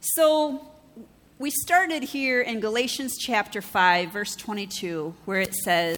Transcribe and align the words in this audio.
So 0.00 0.60
we 1.38 1.50
started 1.50 2.02
here 2.02 2.42
in 2.42 2.60
Galatians 2.60 3.16
chapter 3.18 3.62
5, 3.62 4.12
verse 4.12 4.36
22, 4.36 5.14
where 5.24 5.40
it 5.40 5.54
says, 5.54 5.96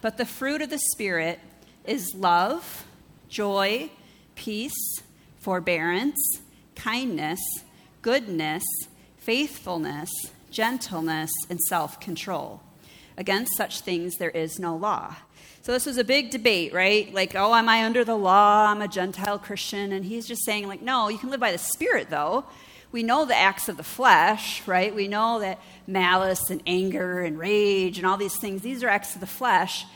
But 0.00 0.16
the 0.16 0.26
fruit 0.26 0.60
of 0.60 0.70
the 0.70 0.80
Spirit 0.90 1.38
is 1.84 2.16
love, 2.16 2.84
joy, 3.28 3.90
peace, 4.34 4.74
forbearance, 5.38 6.40
kindness, 6.74 7.38
goodness, 8.02 8.64
faithfulness, 9.18 10.10
gentleness, 10.50 11.30
and 11.48 11.60
self 11.60 12.00
control. 12.00 12.60
Against 13.16 13.56
such 13.56 13.82
things 13.82 14.16
there 14.16 14.30
is 14.30 14.58
no 14.58 14.74
law. 14.74 15.14
So 15.62 15.70
this 15.70 15.86
was 15.86 15.96
a 15.96 16.02
big 16.02 16.30
debate, 16.30 16.74
right? 16.74 17.14
Like, 17.14 17.36
oh, 17.36 17.54
am 17.54 17.68
I 17.68 17.84
under 17.84 18.04
the 18.04 18.16
law? 18.16 18.66
I'm 18.66 18.82
a 18.82 18.88
Gentile 18.88 19.38
Christian. 19.38 19.92
And 19.92 20.04
he's 20.04 20.26
just 20.26 20.44
saying, 20.44 20.66
like, 20.66 20.82
no, 20.82 21.08
you 21.08 21.18
can 21.18 21.30
live 21.30 21.38
by 21.38 21.52
the 21.52 21.58
Spirit, 21.58 22.10
though 22.10 22.46
we 22.92 23.02
know 23.02 23.24
the 23.24 23.36
acts 23.36 23.68
of 23.68 23.76
the 23.76 23.82
flesh, 23.84 24.66
right? 24.66 24.94
We 24.94 25.08
know 25.08 25.40
that 25.40 25.60
malice 25.86 26.50
and 26.50 26.62
anger 26.66 27.20
and 27.20 27.38
rage 27.38 27.98
and 27.98 28.06
all 28.06 28.16
these 28.16 28.36
things, 28.36 28.62
these 28.62 28.82
are 28.82 28.88
acts 28.88 29.14
of 29.14 29.20
the 29.20 29.26
flesh. 29.26 29.86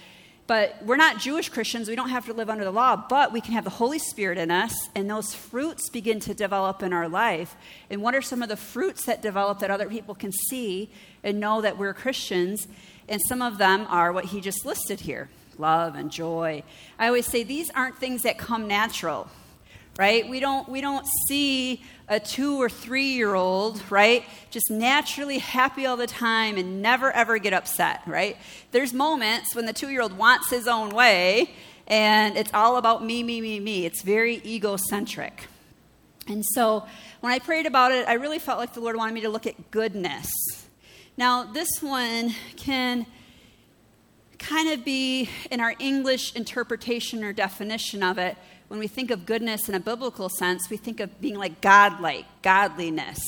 But 0.46 0.76
we're 0.84 0.96
not 0.96 1.18
Jewish 1.18 1.48
Christians. 1.48 1.88
We 1.88 1.96
don't 1.96 2.10
have 2.10 2.26
to 2.26 2.34
live 2.34 2.50
under 2.50 2.64
the 2.64 2.70
law, 2.70 2.96
but 3.08 3.32
we 3.32 3.40
can 3.40 3.54
have 3.54 3.64
the 3.64 3.70
Holy 3.70 3.98
Spirit 3.98 4.36
in 4.36 4.50
us, 4.50 4.90
and 4.94 5.08
those 5.08 5.34
fruits 5.34 5.88
begin 5.88 6.20
to 6.20 6.34
develop 6.34 6.82
in 6.82 6.92
our 6.92 7.08
life. 7.08 7.56
And 7.88 8.02
what 8.02 8.14
are 8.14 8.20
some 8.20 8.42
of 8.42 8.50
the 8.50 8.56
fruits 8.56 9.06
that 9.06 9.22
develop 9.22 9.60
that 9.60 9.70
other 9.70 9.88
people 9.88 10.14
can 10.14 10.32
see 10.32 10.90
and 11.22 11.40
know 11.40 11.62
that 11.62 11.78
we're 11.78 11.94
Christians? 11.94 12.68
And 13.08 13.22
some 13.26 13.40
of 13.40 13.56
them 13.56 13.86
are 13.88 14.12
what 14.12 14.26
he 14.26 14.40
just 14.40 14.66
listed 14.66 15.00
here 15.00 15.30
love 15.56 15.94
and 15.94 16.10
joy. 16.10 16.64
I 16.98 17.06
always 17.06 17.26
say 17.26 17.42
these 17.44 17.70
aren't 17.70 17.96
things 17.96 18.22
that 18.22 18.36
come 18.36 18.66
natural 18.66 19.28
right? 19.98 20.28
We 20.28 20.40
don't, 20.40 20.68
we 20.68 20.80
don't 20.80 21.06
see 21.28 21.82
a 22.08 22.20
two 22.20 22.60
or 22.60 22.68
three 22.68 23.12
year 23.12 23.34
old, 23.34 23.82
right, 23.90 24.24
just 24.50 24.70
naturally 24.70 25.38
happy 25.38 25.86
all 25.86 25.96
the 25.96 26.06
time 26.06 26.56
and 26.56 26.82
never 26.82 27.10
ever 27.12 27.38
get 27.38 27.52
upset, 27.52 28.02
right? 28.06 28.36
There's 28.72 28.92
moments 28.92 29.54
when 29.54 29.66
the 29.66 29.72
two 29.72 29.88
year 29.88 30.02
old 30.02 30.16
wants 30.16 30.50
his 30.50 30.68
own 30.68 30.90
way 30.90 31.54
and 31.86 32.36
it's 32.36 32.52
all 32.54 32.76
about 32.76 33.04
me, 33.04 33.22
me, 33.22 33.40
me, 33.40 33.60
me. 33.60 33.86
It's 33.86 34.02
very 34.02 34.40
egocentric. 34.44 35.48
And 36.26 36.44
so 36.44 36.86
when 37.20 37.32
I 37.32 37.38
prayed 37.38 37.66
about 37.66 37.92
it, 37.92 38.08
I 38.08 38.14
really 38.14 38.38
felt 38.38 38.58
like 38.58 38.72
the 38.72 38.80
Lord 38.80 38.96
wanted 38.96 39.12
me 39.12 39.20
to 39.22 39.28
look 39.28 39.46
at 39.46 39.70
goodness. 39.70 40.28
Now, 41.16 41.44
this 41.44 41.82
one 41.82 42.34
can 42.56 43.06
kind 44.38 44.70
of 44.70 44.84
be 44.84 45.28
in 45.50 45.60
our 45.60 45.74
English 45.78 46.34
interpretation 46.34 47.22
or 47.22 47.32
definition 47.32 48.02
of 48.02 48.18
it 48.18 48.36
when 48.74 48.80
we 48.80 48.88
think 48.88 49.12
of 49.12 49.24
goodness 49.24 49.68
in 49.68 49.76
a 49.76 49.78
biblical 49.78 50.28
sense, 50.28 50.68
we 50.68 50.76
think 50.76 50.98
of 50.98 51.20
being 51.20 51.36
like 51.36 51.60
godlike, 51.60 52.24
godliness. 52.42 53.20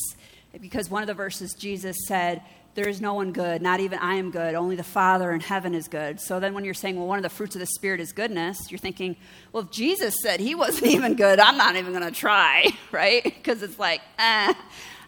Because 0.61 0.91
one 0.91 1.05
of 1.05 1.07
the 1.07 1.15
verses 1.15 1.55
Jesus 1.57 1.97
said, 2.09 2.43
There 2.75 2.89
is 2.89 3.01
no 3.01 3.15
one 3.15 3.31
good, 3.31 3.63
not 3.63 3.79
even 3.79 4.01
I 4.01 4.17
am 4.17 4.33
good, 4.33 4.57
only 4.57 4.75
the 4.75 4.83
Father 4.83 5.31
in 5.31 5.39
heaven 5.39 5.73
is 5.73 5.87
good. 5.87 6.19
So 6.19 6.41
then 6.41 6.53
when 6.53 6.65
you're 6.65 6.75
saying, 6.75 6.97
Well, 6.97 7.07
one 7.07 7.21
of 7.21 7.23
the 7.23 7.29
fruits 7.29 7.55
of 7.55 7.61
the 7.61 7.67
Spirit 7.67 8.01
is 8.01 8.11
goodness, 8.11 8.73
you're 8.73 8.79
thinking, 8.79 9.15
Well, 9.53 9.63
if 9.63 9.71
Jesus 9.71 10.17
said 10.21 10.41
he 10.41 10.57
wasn't 10.57 10.87
even 10.91 11.15
good, 11.15 11.39
I'm 11.39 11.57
not 11.57 11.77
even 11.77 11.93
going 11.93 12.03
to 12.03 12.11
try, 12.11 12.67
right? 12.91 13.23
Because 13.23 13.63
it's 13.63 13.79
like, 13.79 14.01
ah, 14.19 14.59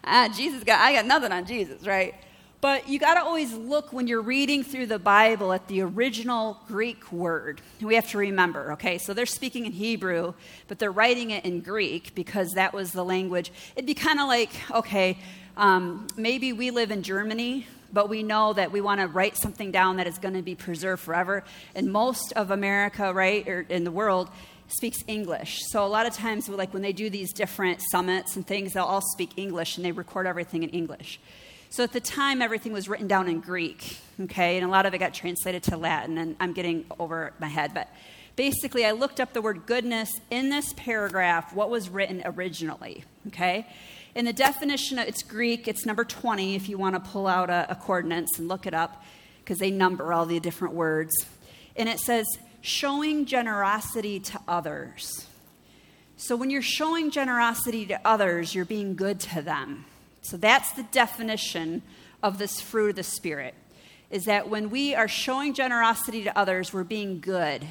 ah, 0.05 0.33
Jesus 0.33 0.63
got, 0.63 0.79
I 0.79 0.93
got 0.93 1.05
nothing 1.05 1.33
on 1.33 1.43
Jesus, 1.43 1.85
right? 1.85 2.15
But 2.61 2.89
you 2.89 2.99
got 2.99 3.13
to 3.13 3.21
always 3.21 3.53
look 3.53 3.93
when 3.93 4.07
you're 4.07 4.21
reading 4.21 4.63
through 4.63 4.87
the 4.87 4.99
Bible 4.99 5.53
at 5.53 5.67
the 5.67 5.81
original 5.81 6.59
Greek 6.67 7.09
word. 7.09 7.61
We 7.81 7.95
have 7.95 8.09
to 8.09 8.17
remember, 8.17 8.73
okay? 8.73 8.97
So 8.97 9.13
they're 9.13 9.25
speaking 9.25 9.65
in 9.65 9.71
Hebrew, 9.71 10.33
but 10.67 10.77
they're 10.77 10.91
writing 10.91 11.31
it 11.31 11.45
in 11.45 11.61
Greek 11.61 12.13
because 12.15 12.51
that 12.51 12.73
was 12.73 12.91
the 12.91 13.05
language. 13.05 13.53
It'd 13.77 13.85
be 13.85 13.93
kind 13.93 14.19
of 14.19 14.27
like, 14.27 14.49
okay, 14.71 15.17
um, 15.55 16.07
maybe 16.17 16.51
we 16.51 16.69
live 16.71 16.91
in 16.91 17.01
Germany, 17.01 17.65
but 17.93 18.09
we 18.09 18.23
know 18.23 18.51
that 18.51 18.73
we 18.73 18.81
want 18.81 18.99
to 18.99 19.07
write 19.07 19.37
something 19.37 19.71
down 19.71 19.95
that 19.95 20.07
is 20.07 20.17
going 20.17 20.33
to 20.33 20.41
be 20.41 20.55
preserved 20.55 21.01
forever. 21.01 21.45
And 21.75 21.89
most 21.89 22.33
of 22.33 22.51
America, 22.51 23.13
right, 23.13 23.47
or 23.47 23.61
in 23.69 23.85
the 23.85 23.91
world, 23.91 24.29
speaks 24.67 24.97
English. 25.07 25.61
So 25.69 25.85
a 25.85 25.87
lot 25.87 26.05
of 26.05 26.13
times, 26.13 26.49
like 26.49 26.73
when 26.73 26.81
they 26.81 26.93
do 26.93 27.09
these 27.09 27.31
different 27.31 27.79
summits 27.89 28.35
and 28.35 28.45
things, 28.45 28.73
they'll 28.73 28.83
all 28.83 29.01
speak 29.13 29.31
English 29.37 29.77
and 29.77 29.85
they 29.85 29.93
record 29.93 30.27
everything 30.27 30.63
in 30.63 30.69
English. 30.71 31.21
So 31.71 31.83
at 31.83 31.93
the 31.93 31.99
time, 31.99 32.41
everything 32.41 32.73
was 32.73 32.89
written 32.89 33.07
down 33.07 33.29
in 33.29 33.41
Greek, 33.41 33.99
okay, 34.21 34.57
and 34.57 34.65
a 34.65 34.69
lot 34.69 34.87
of 34.87 34.95
it 34.95 34.97
got 34.97 35.13
translated 35.13 35.61
to 35.63 35.77
Latin, 35.77 36.17
and 36.17 36.35
I'm 36.39 36.51
getting 36.51 36.85
over 36.99 37.31
my 37.39 37.47
head, 37.47 37.75
but 37.75 37.87
basically, 38.35 38.85
I 38.85 38.91
looked 38.91 39.19
up 39.19 39.33
the 39.33 39.41
word 39.41 39.67
goodness 39.67 40.09
in 40.31 40.49
this 40.49 40.73
paragraph, 40.73 41.53
what 41.53 41.69
was 41.69 41.87
written 41.87 42.23
originally, 42.25 43.03
okay? 43.27 43.67
In 44.15 44.25
the 44.25 44.33
definition, 44.33 44.97
it's 44.97 45.21
Greek, 45.21 45.67
it's 45.67 45.85
number 45.85 46.03
20 46.03 46.55
if 46.55 46.67
you 46.67 46.79
want 46.79 46.95
to 46.95 47.11
pull 47.11 47.27
out 47.27 47.51
a, 47.51 47.67
a 47.69 47.75
concordance 47.75 48.39
and 48.39 48.47
look 48.47 48.65
it 48.65 48.73
up, 48.73 49.03
because 49.43 49.59
they 49.59 49.69
number 49.69 50.11
all 50.11 50.25
the 50.25 50.39
different 50.39 50.73
words. 50.73 51.13
And 51.75 51.87
it 51.87 51.99
says, 51.99 52.25
showing 52.61 53.27
generosity 53.27 54.19
to 54.19 54.39
others. 54.47 55.27
So 56.17 56.35
when 56.35 56.49
you're 56.49 56.63
showing 56.63 57.11
generosity 57.11 57.85
to 57.85 58.01
others, 58.03 58.55
you're 58.55 58.65
being 58.65 58.95
good 58.95 59.19
to 59.19 59.43
them. 59.43 59.85
So 60.21 60.37
that's 60.37 60.73
the 60.73 60.83
definition 60.83 61.81
of 62.21 62.37
this 62.37 62.59
fruit 62.59 62.91
of 62.91 62.95
the 62.95 63.03
Spirit 63.03 63.55
is 64.09 64.25
that 64.25 64.49
when 64.49 64.69
we 64.69 64.95
are 64.95 65.07
showing 65.07 65.53
generosity 65.53 66.23
to 66.23 66.37
others, 66.37 66.73
we're 66.73 66.83
being 66.83 67.19
good. 67.19 67.65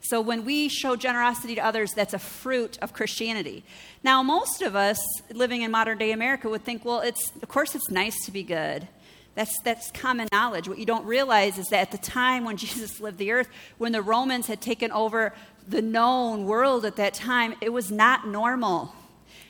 So 0.00 0.20
when 0.20 0.44
we 0.44 0.68
show 0.68 0.96
generosity 0.96 1.54
to 1.56 1.64
others, 1.64 1.92
that's 1.92 2.14
a 2.14 2.18
fruit 2.18 2.78
of 2.80 2.92
Christianity. 2.92 3.64
Now, 4.02 4.22
most 4.22 4.62
of 4.62 4.76
us 4.76 4.98
living 5.32 5.62
in 5.62 5.70
modern 5.70 5.98
day 5.98 6.12
America 6.12 6.48
would 6.48 6.64
think, 6.64 6.84
well, 6.84 7.00
it's 7.00 7.32
of 7.42 7.48
course 7.48 7.74
it's 7.74 7.90
nice 7.90 8.24
to 8.24 8.30
be 8.30 8.42
good. 8.42 8.88
That's, 9.34 9.60
that's 9.60 9.90
common 9.90 10.28
knowledge. 10.32 10.66
What 10.66 10.78
you 10.78 10.86
don't 10.86 11.04
realize 11.04 11.58
is 11.58 11.66
that 11.66 11.80
at 11.80 11.90
the 11.92 11.98
time 11.98 12.44
when 12.44 12.56
Jesus 12.56 13.00
lived 13.00 13.18
the 13.18 13.32
earth, 13.32 13.48
when 13.78 13.92
the 13.92 14.02
Romans 14.02 14.46
had 14.46 14.60
taken 14.60 14.90
over 14.92 15.34
the 15.68 15.82
known 15.82 16.46
world 16.46 16.84
at 16.84 16.96
that 16.96 17.12
time, 17.12 17.54
it 17.60 17.70
was 17.70 17.90
not 17.90 18.26
normal. 18.26 18.94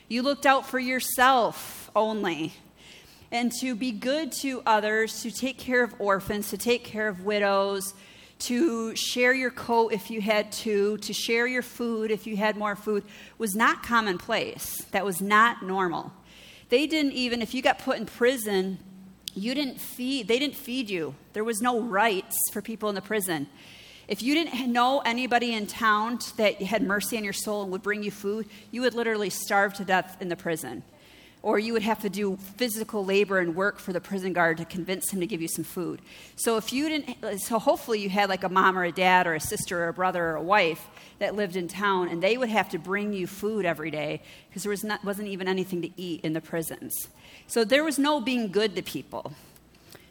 You 0.09 0.23
looked 0.23 0.45
out 0.45 0.65
for 0.65 0.79
yourself 0.79 1.86
only. 1.97 2.53
And 3.31 3.51
to 3.59 3.75
be 3.75 3.91
good 3.91 4.31
to 4.43 4.61
others, 4.65 5.21
to 5.23 5.31
take 5.31 5.57
care 5.57 5.83
of 5.83 5.93
orphans, 5.99 6.49
to 6.51 6.57
take 6.57 6.85
care 6.85 7.09
of 7.09 7.25
widows, 7.25 7.93
to 8.39 8.95
share 8.95 9.33
your 9.33 9.49
coat 9.51 9.91
if 9.91 10.09
you 10.09 10.21
had 10.21 10.51
to, 10.51 10.97
to 10.97 11.11
share 11.11 11.47
your 11.47 11.63
food 11.63 12.11
if 12.11 12.25
you 12.25 12.37
had 12.37 12.55
more 12.55 12.75
food, 12.75 13.03
was 13.37 13.55
not 13.55 13.83
commonplace. 13.83 14.83
That 14.91 15.03
was 15.03 15.21
not 15.21 15.63
normal. 15.63 16.13
They 16.69 16.87
didn't 16.87 17.13
even, 17.13 17.41
if 17.41 17.53
you 17.53 17.61
got 17.61 17.79
put 17.79 17.97
in 17.97 18.05
prison, 18.05 18.77
you 19.33 19.53
didn't 19.53 19.81
feed, 19.81 20.27
they 20.27 20.39
didn't 20.39 20.55
feed 20.55 20.89
you. 20.89 21.15
There 21.33 21.43
was 21.43 21.61
no 21.61 21.81
rights 21.81 22.37
for 22.53 22.61
people 22.61 22.89
in 22.89 22.95
the 22.95 23.01
prison. 23.01 23.47
If 24.07 24.21
you 24.21 24.35
didn't 24.35 24.71
know 24.71 25.01
anybody 25.03 25.53
in 25.53 25.67
town 25.67 26.19
that 26.37 26.61
had 26.61 26.81
mercy 26.81 27.17
on 27.17 27.25
your 27.25 27.33
soul 27.33 27.63
and 27.63 27.71
would 27.71 27.81
bring 27.81 28.03
you 28.03 28.11
food, 28.11 28.47
you 28.71 28.81
would 28.81 28.93
literally 28.93 29.29
starve 29.29 29.73
to 29.75 29.83
death 29.83 30.17
in 30.21 30.29
the 30.29 30.37
prison 30.37 30.83
or 31.43 31.59
you 31.59 31.73
would 31.73 31.83
have 31.83 32.01
to 32.01 32.09
do 32.09 32.37
physical 32.57 33.05
labor 33.05 33.39
and 33.39 33.55
work 33.55 33.79
for 33.79 33.93
the 33.93 34.01
prison 34.01 34.33
guard 34.33 34.57
to 34.57 34.65
convince 34.65 35.11
him 35.11 35.19
to 35.19 35.27
give 35.27 35.41
you 35.41 35.47
some 35.47 35.63
food. 35.63 36.01
So 36.35 36.57
if 36.57 36.73
you 36.73 36.89
didn't, 36.89 37.39
so 37.39 37.59
hopefully 37.59 37.99
you 37.99 38.09
had 38.09 38.29
like 38.29 38.43
a 38.43 38.49
mom 38.49 38.77
or 38.77 38.83
a 38.83 38.91
dad 38.91 39.27
or 39.27 39.35
a 39.35 39.39
sister 39.39 39.83
or 39.83 39.87
a 39.89 39.93
brother 39.93 40.23
or 40.23 40.35
a 40.35 40.41
wife 40.41 40.87
that 41.19 41.35
lived 41.35 41.55
in 41.55 41.67
town, 41.67 42.09
and 42.09 42.21
they 42.21 42.37
would 42.37 42.49
have 42.49 42.69
to 42.69 42.79
bring 42.79 43.13
you 43.13 43.27
food 43.27 43.65
every 43.65 43.91
day 43.91 44.21
because 44.49 44.63
there 44.63 44.71
was 44.71 44.83
not, 44.83 45.03
wasn't 45.03 45.27
even 45.27 45.47
anything 45.47 45.81
to 45.81 45.89
eat 45.95 46.21
in 46.23 46.33
the 46.33 46.41
prisons. 46.41 47.07
So 47.47 47.63
there 47.63 47.83
was 47.83 47.97
no 47.97 48.19
being 48.19 48.51
good 48.51 48.75
to 48.75 48.81
people. 48.81 49.33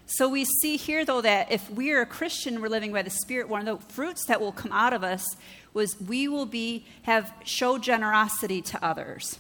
So 0.07 0.29
we 0.29 0.45
see 0.45 0.77
here, 0.77 1.05
though, 1.05 1.21
that 1.21 1.51
if 1.51 1.69
we 1.69 1.91
are 1.91 2.01
a 2.01 2.07
Christian, 2.07 2.61
we're 2.61 2.69
living 2.69 2.93
by 2.93 3.03
the 3.03 3.11
Spirit. 3.11 3.49
One 3.49 3.67
of 3.67 3.81
the 3.81 3.93
fruits 3.93 4.25
that 4.27 4.41
will 4.41 4.53
come 4.53 4.71
out 4.71 4.93
of 4.93 5.03
us 5.03 5.37
was 5.75 6.01
we 6.01 6.29
will 6.29 6.47
be 6.47 6.87
have 7.03 7.35
show 7.45 7.77
generosity 7.77 8.63
to 8.63 8.85
others. 8.85 9.39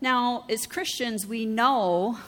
Now, 0.00 0.44
as 0.48 0.66
Christians, 0.66 1.26
we 1.26 1.44
know 1.44 2.18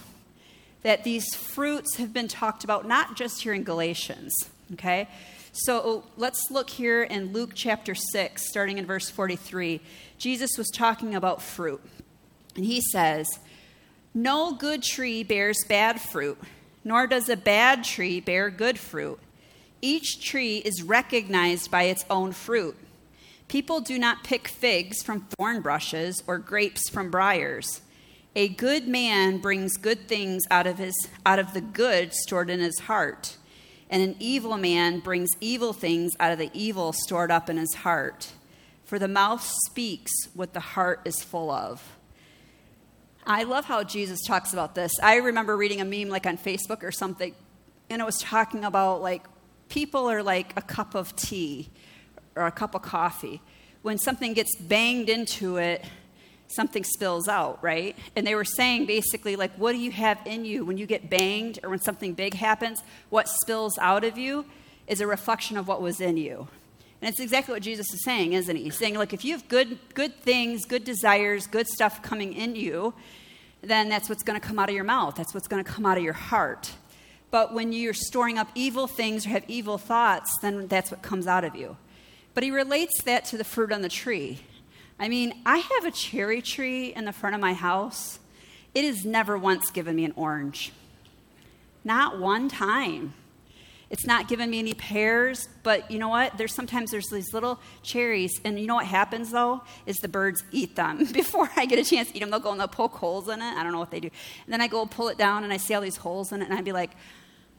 that 0.82 1.04
these 1.04 1.34
fruits 1.34 1.96
have 1.96 2.12
been 2.12 2.26
talked 2.26 2.64
about 2.64 2.86
not 2.86 3.16
just 3.16 3.42
here 3.42 3.52
in 3.52 3.62
Galatians, 3.62 4.32
okay? 4.72 5.08
So 5.52 6.04
let's 6.16 6.50
look 6.50 6.70
here 6.70 7.02
in 7.02 7.32
Luke 7.32 7.52
chapter 7.54 7.94
6, 7.94 8.48
starting 8.48 8.78
in 8.78 8.86
verse 8.86 9.08
43. 9.08 9.80
Jesus 10.18 10.50
was 10.58 10.68
talking 10.68 11.14
about 11.14 11.42
fruit, 11.42 11.82
and 12.56 12.64
he 12.64 12.80
says, 12.80 13.28
No 14.14 14.52
good 14.52 14.82
tree 14.82 15.22
bears 15.22 15.64
bad 15.68 16.00
fruit, 16.00 16.38
nor 16.82 17.06
does 17.06 17.28
a 17.28 17.36
bad 17.36 17.84
tree 17.84 18.20
bear 18.20 18.50
good 18.50 18.78
fruit. 18.78 19.18
Each 19.82 20.20
tree 20.20 20.58
is 20.58 20.82
recognized 20.82 21.70
by 21.70 21.84
its 21.84 22.04
own 22.10 22.32
fruit. 22.32 22.76
People 23.50 23.80
do 23.80 23.98
not 23.98 24.22
pick 24.22 24.46
figs 24.46 25.02
from 25.02 25.22
thorn 25.22 25.60
bushes 25.60 26.22
or 26.28 26.38
grapes 26.38 26.88
from 26.88 27.10
briars. 27.10 27.80
A 28.36 28.46
good 28.46 28.86
man 28.86 29.38
brings 29.38 29.76
good 29.76 30.06
things 30.06 30.44
out 30.52 30.68
of, 30.68 30.78
his, 30.78 30.94
out 31.26 31.40
of 31.40 31.52
the 31.52 31.60
good 31.60 32.14
stored 32.14 32.48
in 32.48 32.60
his 32.60 32.78
heart, 32.78 33.38
and 33.90 34.04
an 34.04 34.14
evil 34.20 34.56
man 34.56 35.00
brings 35.00 35.30
evil 35.40 35.72
things 35.72 36.12
out 36.20 36.30
of 36.30 36.38
the 36.38 36.52
evil 36.54 36.92
stored 36.92 37.32
up 37.32 37.50
in 37.50 37.56
his 37.56 37.74
heart. 37.74 38.34
For 38.84 39.00
the 39.00 39.08
mouth 39.08 39.42
speaks 39.66 40.12
what 40.32 40.52
the 40.52 40.60
heart 40.60 41.00
is 41.04 41.20
full 41.20 41.50
of. 41.50 41.96
I 43.26 43.42
love 43.42 43.64
how 43.64 43.82
Jesus 43.82 44.20
talks 44.24 44.52
about 44.52 44.76
this. 44.76 44.92
I 45.02 45.16
remember 45.16 45.56
reading 45.56 45.80
a 45.80 45.84
meme 45.84 46.08
like 46.08 46.24
on 46.24 46.38
Facebook 46.38 46.84
or 46.84 46.92
something, 46.92 47.34
and 47.90 48.00
it 48.00 48.04
was 48.04 48.18
talking 48.18 48.64
about 48.64 49.02
like 49.02 49.24
people 49.68 50.08
are 50.08 50.22
like 50.22 50.52
a 50.56 50.62
cup 50.62 50.94
of 50.94 51.16
tea 51.16 51.68
or 52.36 52.46
a 52.46 52.52
cup 52.52 52.74
of 52.74 52.82
coffee. 52.82 53.40
When 53.82 53.98
something 53.98 54.34
gets 54.34 54.56
banged 54.56 55.08
into 55.08 55.56
it, 55.56 55.84
something 56.48 56.84
spills 56.84 57.28
out, 57.28 57.62
right? 57.62 57.96
And 58.16 58.26
they 58.26 58.34
were 58.34 58.44
saying 58.44 58.86
basically, 58.86 59.36
like, 59.36 59.52
what 59.56 59.72
do 59.72 59.78
you 59.78 59.90
have 59.92 60.18
in 60.26 60.44
you 60.44 60.64
when 60.64 60.76
you 60.76 60.86
get 60.86 61.08
banged 61.08 61.60
or 61.62 61.70
when 61.70 61.80
something 61.80 62.12
big 62.14 62.34
happens? 62.34 62.82
What 63.08 63.28
spills 63.28 63.78
out 63.78 64.04
of 64.04 64.18
you 64.18 64.44
is 64.86 65.00
a 65.00 65.06
reflection 65.06 65.56
of 65.56 65.68
what 65.68 65.80
was 65.80 66.00
in 66.00 66.16
you. 66.16 66.48
And 67.00 67.08
it's 67.08 67.20
exactly 67.20 67.54
what 67.54 67.62
Jesus 67.62 67.92
is 67.94 68.04
saying, 68.04 68.34
isn't 68.34 68.54
he? 68.54 68.64
He's 68.64 68.76
saying, 68.76 68.98
look, 68.98 69.14
if 69.14 69.24
you 69.24 69.32
have 69.32 69.48
good, 69.48 69.78
good 69.94 70.20
things, 70.22 70.66
good 70.66 70.84
desires, 70.84 71.46
good 71.46 71.66
stuff 71.66 72.02
coming 72.02 72.34
in 72.34 72.56
you, 72.56 72.92
then 73.62 73.88
that's 73.88 74.08
what's 74.08 74.22
going 74.22 74.38
to 74.38 74.46
come 74.46 74.58
out 74.58 74.68
of 74.68 74.74
your 74.74 74.84
mouth. 74.84 75.14
That's 75.14 75.32
what's 75.32 75.48
going 75.48 75.64
to 75.64 75.70
come 75.70 75.86
out 75.86 75.96
of 75.96 76.02
your 76.02 76.12
heart. 76.12 76.72
But 77.30 77.54
when 77.54 77.72
you're 77.72 77.94
storing 77.94 78.38
up 78.38 78.48
evil 78.54 78.86
things 78.86 79.24
or 79.24 79.30
have 79.30 79.44
evil 79.48 79.78
thoughts, 79.78 80.36
then 80.42 80.66
that's 80.66 80.90
what 80.90 81.00
comes 81.00 81.26
out 81.26 81.44
of 81.44 81.54
you. 81.54 81.76
But 82.40 82.46
he 82.46 82.52
relates 82.52 83.02
that 83.02 83.26
to 83.26 83.36
the 83.36 83.44
fruit 83.44 83.70
on 83.70 83.82
the 83.82 83.90
tree. 83.90 84.38
I 84.98 85.10
mean, 85.10 85.42
I 85.44 85.58
have 85.58 85.84
a 85.84 85.90
cherry 85.90 86.40
tree 86.40 86.86
in 86.86 87.04
the 87.04 87.12
front 87.12 87.34
of 87.34 87.40
my 87.42 87.52
house. 87.52 88.18
It 88.74 88.82
has 88.86 89.04
never 89.04 89.36
once 89.36 89.70
given 89.70 89.94
me 89.94 90.06
an 90.06 90.14
orange. 90.16 90.72
Not 91.84 92.18
one 92.18 92.48
time. 92.48 93.12
It's 93.90 94.06
not 94.06 94.26
given 94.26 94.48
me 94.48 94.58
any 94.58 94.72
pears, 94.72 95.50
but 95.62 95.90
you 95.90 95.98
know 95.98 96.08
what? 96.08 96.38
There's 96.38 96.54
sometimes 96.54 96.92
there's 96.92 97.10
these 97.10 97.34
little 97.34 97.60
cherries, 97.82 98.40
and 98.42 98.58
you 98.58 98.66
know 98.66 98.76
what 98.76 98.86
happens 98.86 99.30
though 99.32 99.60
is 99.84 99.98
the 99.98 100.08
birds 100.08 100.42
eat 100.50 100.76
them 100.76 101.04
before 101.12 101.50
I 101.56 101.66
get 101.66 101.78
a 101.78 101.84
chance 101.84 102.08
to 102.08 102.16
eat 102.16 102.20
them. 102.20 102.30
They'll 102.30 102.40
go 102.40 102.52
and 102.52 102.60
they'll 102.60 102.68
poke 102.68 102.94
holes 102.94 103.28
in 103.28 103.42
it. 103.42 103.54
I 103.54 103.62
don't 103.62 103.72
know 103.72 103.80
what 103.80 103.90
they 103.90 104.00
do, 104.00 104.08
and 104.46 104.50
then 104.50 104.62
I 104.62 104.66
go 104.66 104.86
pull 104.86 105.08
it 105.08 105.18
down, 105.18 105.44
and 105.44 105.52
I 105.52 105.58
see 105.58 105.74
all 105.74 105.82
these 105.82 105.98
holes 105.98 106.32
in 106.32 106.40
it, 106.40 106.46
and 106.46 106.54
I'd 106.54 106.64
be 106.64 106.72
like, 106.72 106.92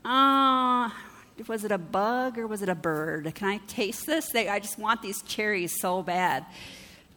ah. 0.04 0.92
Was 1.48 1.63
it 1.63 1.72
a 1.72 1.78
bug 1.78 2.38
or 2.38 2.48
was 2.48 2.62
it 2.62 2.69
a 2.69 2.75
bird? 2.75 3.33
Can 3.36 3.48
I 3.48 3.57
taste 3.68 4.06
this? 4.06 4.30
They, 4.30 4.48
I 4.48 4.60
just 4.60 4.78
want 4.78 5.01
these 5.01 5.22
cherries 5.24 5.80
so 5.80 6.04
bad. 6.04 6.45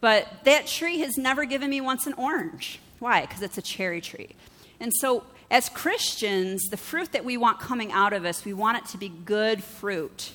But 0.01 0.27
that 0.43 0.67
tree 0.67 0.99
has 0.99 1.17
never 1.17 1.45
given 1.45 1.69
me 1.69 1.81
once 1.81 2.07
an 2.07 2.13
orange. 2.13 2.79
Why? 2.99 3.21
Because 3.21 3.41
it's 3.41 3.57
a 3.57 3.61
cherry 3.61 4.01
tree. 4.01 4.35
And 4.79 4.91
so 4.93 5.23
as 5.49 5.69
Christians, 5.69 6.67
the 6.69 6.77
fruit 6.77 7.11
that 7.11 7.23
we 7.23 7.37
want 7.37 7.59
coming 7.59 7.91
out 7.91 8.13
of 8.13 8.25
us, 8.25 8.45
we 8.45 8.53
want 8.53 8.77
it 8.77 8.85
to 8.91 8.97
be 8.97 9.09
good 9.09 9.63
fruit. 9.63 10.33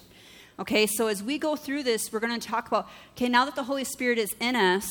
Okay, 0.58 0.86
so 0.86 1.06
as 1.06 1.22
we 1.22 1.38
go 1.38 1.56
through 1.56 1.82
this, 1.82 2.12
we're 2.12 2.20
going 2.20 2.38
to 2.38 2.46
talk 2.46 2.68
about 2.68 2.88
okay, 3.16 3.28
now 3.28 3.44
that 3.44 3.54
the 3.54 3.64
Holy 3.64 3.84
Spirit 3.84 4.18
is 4.18 4.34
in 4.40 4.56
us, 4.56 4.90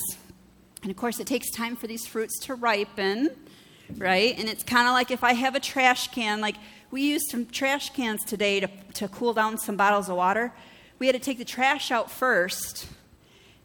and 0.81 0.89
of 0.89 0.97
course, 0.97 1.19
it 1.19 1.27
takes 1.27 1.51
time 1.51 1.75
for 1.75 1.87
these 1.87 2.07
fruits 2.07 2.39
to 2.45 2.55
ripen, 2.55 3.29
right? 3.97 4.37
And 4.37 4.49
it's 4.49 4.63
kind 4.63 4.87
of 4.87 4.93
like 4.93 5.11
if 5.11 5.23
I 5.23 5.33
have 5.33 5.55
a 5.55 5.59
trash 5.59 6.07
can, 6.09 6.41
like 6.41 6.55
we 6.91 7.03
used 7.03 7.29
some 7.29 7.45
trash 7.45 7.91
cans 7.91 8.23
today 8.23 8.59
to, 8.59 8.69
to 8.95 9.07
cool 9.07 9.33
down 9.33 9.57
some 9.57 9.75
bottles 9.75 10.09
of 10.09 10.17
water. 10.17 10.51
We 10.97 11.07
had 11.07 11.13
to 11.13 11.21
take 11.21 11.37
the 11.37 11.45
trash 11.45 11.91
out 11.91 12.09
first 12.11 12.87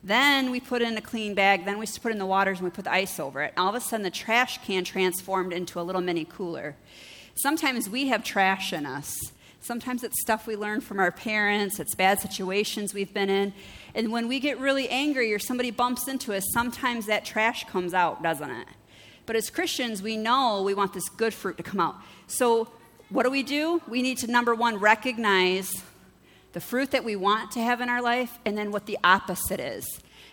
then 0.05 0.51
we 0.51 0.61
put 0.61 0.83
in 0.83 0.97
a 0.99 1.01
clean 1.01 1.35
bag. 1.35 1.65
Then 1.65 1.79
we 1.79 1.87
put 1.87 2.13
in 2.13 2.19
the 2.19 2.27
waters 2.27 2.59
and 2.59 2.67
we 2.67 2.71
put 2.71 2.85
the 2.85 2.93
ice 2.93 3.19
over 3.19 3.43
it. 3.43 3.55
All 3.57 3.71
of 3.71 3.75
a 3.75 3.81
sudden, 3.81 4.05
the 4.05 4.11
trash 4.11 4.59
can 4.59 4.85
transformed 4.85 5.53
into 5.53 5.81
a 5.81 5.83
little 5.83 6.03
mini 6.03 6.27
cooler. 6.27 6.77
Sometimes 7.35 7.89
we 7.89 8.09
have 8.09 8.23
trash 8.23 8.75
in 8.75 8.85
us. 8.85 9.17
Sometimes 9.61 10.05
it's 10.05 10.21
stuff 10.21 10.47
we 10.47 10.57
learned 10.57 10.85
from 10.85 11.01
our 11.01 11.11
parents, 11.11 11.81
it's 11.81 11.95
bad 11.95 12.21
situations 12.21 12.93
we've 12.93 13.15
been 13.15 13.31
in. 13.31 13.55
And 13.95 14.13
when 14.13 14.29
we 14.29 14.39
get 14.41 14.59
really 14.59 14.91
angry 14.91 15.33
or 15.33 15.39
somebody 15.39 15.71
bumps 15.71 16.07
into 16.07 16.35
us, 16.35 16.45
sometimes 16.53 17.07
that 17.07 17.25
trash 17.25 17.65
comes 17.65 17.95
out, 17.95 18.23
doesn't 18.23 18.51
it? 18.51 18.69
But 19.25 19.37
as 19.37 19.49
Christians, 19.49 20.03
we 20.03 20.19
know 20.19 20.63
we 20.63 20.75
want 20.75 20.93
this 20.93 21.09
good 21.09 21.33
fruit 21.33 21.57
to 21.57 21.63
come 21.63 21.81
out. 21.81 21.97
So, 22.27 22.69
what 23.15 23.23
do 23.23 23.31
we 23.31 23.45
do? 23.45 23.81
We 23.87 24.03
need 24.03 24.19
to, 24.19 24.27
number 24.27 24.57
one, 24.57 24.81
recognize 24.81 25.71
the 26.53 26.61
fruit 26.61 26.91
that 26.91 27.05
we 27.05 27.15
want 27.15 27.53
to 27.53 27.61
have 27.61 27.81
in 27.81 27.89
our 27.89 28.03
life, 28.03 28.41
and 28.45 28.59
then 28.59 28.73
what 28.73 28.87
the 28.87 28.99
opposite 29.05 29.61
is. 29.61 29.87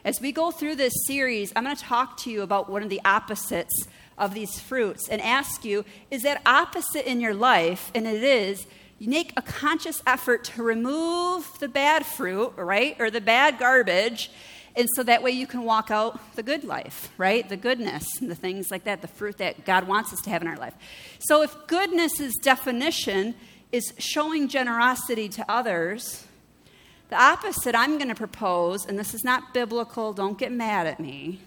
As 0.04 0.19
we 0.19 0.31
go 0.31 0.50
through 0.50 0.78
this 0.78 0.94
series, 1.06 1.54
I'm 1.56 1.63
going 1.63 1.75
to 1.75 1.83
talk 1.83 2.18
to 2.22 2.31
you 2.31 2.42
about 2.42 2.72
one 2.72 2.81
of 2.81 2.89
the 2.89 3.00
opposites 3.06 3.86
of 4.18 4.33
these 4.33 4.60
fruits 4.60 5.07
and 5.10 5.22
ask 5.22 5.63
you 5.63 5.86
is 6.10 6.24
that 6.24 6.42
opposite 6.44 7.07
in 7.07 7.22
your 7.22 7.36
life? 7.36 7.92
And 7.94 8.07
it 8.07 8.24
is, 8.24 8.66
you 8.98 9.12
make 9.12 9.33
a 9.38 9.44
conscious 9.44 10.01
effort 10.07 10.44
to 10.45 10.63
remove 10.63 11.48
the 11.60 11.68
bad 11.68 12.04
fruit, 12.04 12.54
right, 12.57 12.95
or 13.00 13.12
the 13.12 13.22
bad 13.22 13.60
garbage, 13.60 14.31
and 14.75 14.88
so 14.95 15.03
that 15.03 15.21
way 15.21 15.31
you 15.31 15.47
can 15.47 15.63
walk 15.63 15.91
out 15.91 16.35
the 16.35 16.44
good 16.44 16.63
life, 16.63 17.12
right? 17.18 17.47
The 17.47 17.57
goodness 17.57 18.06
and 18.19 18.29
the 18.29 18.35
things 18.35 18.71
like 18.71 18.85
that, 18.85 19.01
the 19.01 19.07
fruit 19.07 19.38
that 19.39 19.65
God 19.65 19.88
wants 19.88 20.13
us 20.13 20.21
to 20.21 20.29
have 20.29 20.41
in 20.41 20.47
our 20.47 20.57
life. 20.57 20.73
So 21.19 21.41
if 21.41 21.56
goodness 21.68 22.19
is 22.19 22.33
definition, 22.41 23.35
is 23.71 23.94
showing 23.97 24.47
generosity 24.47 25.29
to 25.29 25.45
others. 25.50 26.25
The 27.09 27.21
opposite 27.21 27.75
I'm 27.75 27.97
going 27.97 28.09
to 28.09 28.15
propose, 28.15 28.85
and 28.85 28.97
this 28.97 29.13
is 29.13 29.23
not 29.23 29.53
biblical, 29.53 30.13
don't 30.13 30.38
get 30.38 30.51
mad 30.51 30.88
at 30.88 31.00
me, 31.00 31.41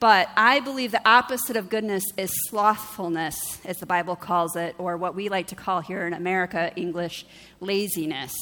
but 0.00 0.28
I 0.36 0.60
believe 0.60 0.90
the 0.90 1.06
opposite 1.08 1.56
of 1.56 1.70
goodness 1.70 2.04
is 2.16 2.30
slothfulness, 2.48 3.60
as 3.64 3.78
the 3.78 3.86
Bible 3.86 4.16
calls 4.16 4.56
it, 4.56 4.74
or 4.78 4.96
what 4.96 5.14
we 5.14 5.28
like 5.28 5.46
to 5.48 5.54
call 5.54 5.80
here 5.80 6.06
in 6.06 6.12
America, 6.12 6.72
English, 6.76 7.24
laziness. 7.60 8.34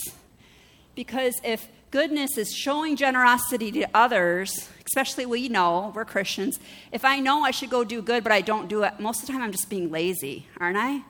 Because 0.94 1.34
if 1.44 1.68
goodness 1.92 2.36
is 2.36 2.52
showing 2.52 2.96
generosity 2.96 3.70
to 3.70 3.86
others, 3.94 4.68
especially 4.84 5.26
we 5.26 5.48
know, 5.48 5.92
we're 5.94 6.04
Christians, 6.04 6.58
if 6.90 7.04
I 7.04 7.20
know 7.20 7.42
I 7.42 7.52
should 7.52 7.70
go 7.70 7.84
do 7.84 8.02
good, 8.02 8.24
but 8.24 8.32
I 8.32 8.40
don't 8.40 8.66
do 8.66 8.82
it, 8.82 8.98
most 8.98 9.20
of 9.20 9.26
the 9.28 9.32
time 9.32 9.42
I'm 9.42 9.52
just 9.52 9.70
being 9.70 9.92
lazy, 9.92 10.46
aren't 10.58 10.76
I? 10.76 11.02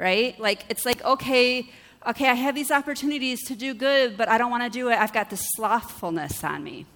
right? 0.00 0.40
Like, 0.40 0.64
it's 0.70 0.86
like, 0.86 1.04
okay, 1.04 1.70
okay, 2.06 2.26
I 2.26 2.34
have 2.34 2.54
these 2.54 2.70
opportunities 2.70 3.44
to 3.44 3.54
do 3.54 3.74
good, 3.74 4.16
but 4.16 4.28
I 4.28 4.38
don't 4.38 4.50
want 4.50 4.64
to 4.64 4.70
do 4.70 4.88
it. 4.88 4.98
I've 4.98 5.12
got 5.12 5.28
this 5.28 5.46
slothfulness 5.54 6.42
on 6.42 6.64
me. 6.64 6.86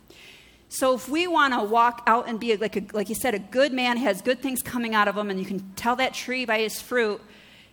So 0.71 0.95
if 0.95 1.09
we 1.09 1.27
want 1.27 1.53
to 1.53 1.63
walk 1.63 2.03
out 2.07 2.27
and 2.27 2.41
be 2.41 2.57
like, 2.57 2.77
a, 2.77 2.83
like 2.97 3.11
you 3.11 3.15
said, 3.15 3.35
a 3.35 3.39
good 3.39 3.73
man 3.73 3.99
has 3.99 4.23
good 4.23 4.41
things 4.41 4.63
coming 4.63 4.95
out 4.95 5.07
of 5.07 5.17
him, 5.17 5.31
and 5.31 5.39
you 5.39 5.45
can 5.45 5.61
tell 5.77 5.95
that 5.97 6.15
tree 6.15 6.47
by 6.47 6.59
his 6.59 6.81
fruit, 6.81 7.21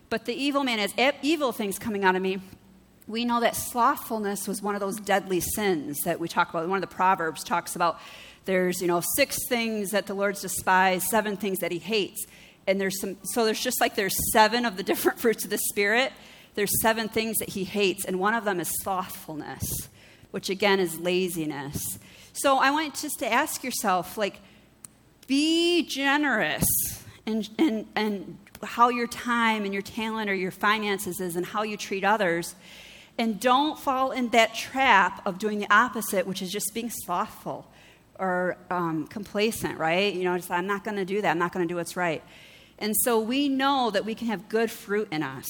but 0.09 0.25
the 0.25 0.33
evil 0.33 0.63
man 0.63 0.77
has 0.77 0.93
evil 1.21 1.53
things 1.53 1.79
coming 1.79 2.03
out 2.03 2.17
of 2.17 2.21
me. 2.21 2.39
We 3.07 3.25
know 3.25 3.39
that 3.41 3.55
slothfulness 3.55 4.47
was 4.47 4.61
one 4.61 4.75
of 4.75 4.81
those 4.81 4.97
deadly 4.97 5.39
sins 5.39 5.99
that 6.05 6.19
we 6.19 6.27
talk 6.27 6.49
about. 6.49 6.67
One 6.67 6.81
of 6.81 6.89
the 6.89 6.95
Proverbs 6.95 7.43
talks 7.43 7.75
about 7.75 7.99
there's, 8.45 8.81
you 8.81 8.87
know, 8.87 9.01
six 9.15 9.37
things 9.47 9.91
that 9.91 10.07
the 10.07 10.13
Lord's 10.13 10.41
despise, 10.41 11.07
seven 11.09 11.37
things 11.37 11.59
that 11.59 11.71
he 11.71 11.79
hates. 11.79 12.25
And 12.67 12.79
there's 12.79 12.99
some 12.99 13.17
so 13.23 13.45
there's 13.45 13.61
just 13.61 13.81
like 13.81 13.95
there's 13.95 14.15
seven 14.31 14.65
of 14.65 14.77
the 14.77 14.83
different 14.91 15.19
fruits 15.19 15.43
of 15.43 15.49
the 15.49 15.57
spirit. 15.57 16.13
There's 16.55 16.81
seven 16.81 17.09
things 17.09 17.37
that 17.37 17.49
he 17.49 17.63
hates 17.63 18.05
and 18.05 18.19
one 18.19 18.33
of 18.33 18.43
them 18.43 18.59
is 18.59 18.69
slothfulness 18.81 19.89
which 20.31 20.49
again 20.49 20.79
is 20.79 20.97
laziness. 20.99 21.99
So 22.33 22.57
i 22.57 22.71
want 22.71 22.95
just 22.95 23.19
to 23.19 23.31
ask 23.31 23.63
yourself 23.63 24.17
like 24.17 24.39
be 25.27 25.83
generous 25.83 26.65
and 27.25 27.47
and 27.59 27.85
and 27.95 28.37
how 28.63 28.89
your 28.89 29.07
time 29.07 29.65
and 29.65 29.73
your 29.73 29.81
talent 29.81 30.29
or 30.29 30.33
your 30.33 30.51
finances 30.51 31.19
is 31.19 31.35
and 31.35 31.45
how 31.45 31.63
you 31.63 31.77
treat 31.77 32.03
others 32.03 32.55
and 33.17 33.39
don't 33.39 33.77
fall 33.77 34.11
in 34.11 34.29
that 34.29 34.53
trap 34.53 35.21
of 35.25 35.37
doing 35.37 35.59
the 35.59 35.73
opposite 35.73 36.25
which 36.25 36.41
is 36.41 36.51
just 36.51 36.73
being 36.73 36.89
slothful 36.89 37.67
or 38.19 38.57
um, 38.69 39.07
complacent 39.07 39.77
right 39.77 40.13
you 40.13 40.23
know 40.23 40.37
just, 40.37 40.51
i'm 40.51 40.67
not 40.67 40.83
going 40.83 40.97
to 40.97 41.05
do 41.05 41.21
that 41.21 41.31
i'm 41.31 41.39
not 41.39 41.51
going 41.51 41.67
to 41.67 41.71
do 41.71 41.77
what's 41.77 41.95
right 41.95 42.23
and 42.81 42.95
so 42.97 43.19
we 43.19 43.47
know 43.47 43.91
that 43.91 44.05
we 44.05 44.15
can 44.15 44.27
have 44.27 44.49
good 44.49 44.71
fruit 44.71 45.07
in 45.11 45.21
us. 45.21 45.47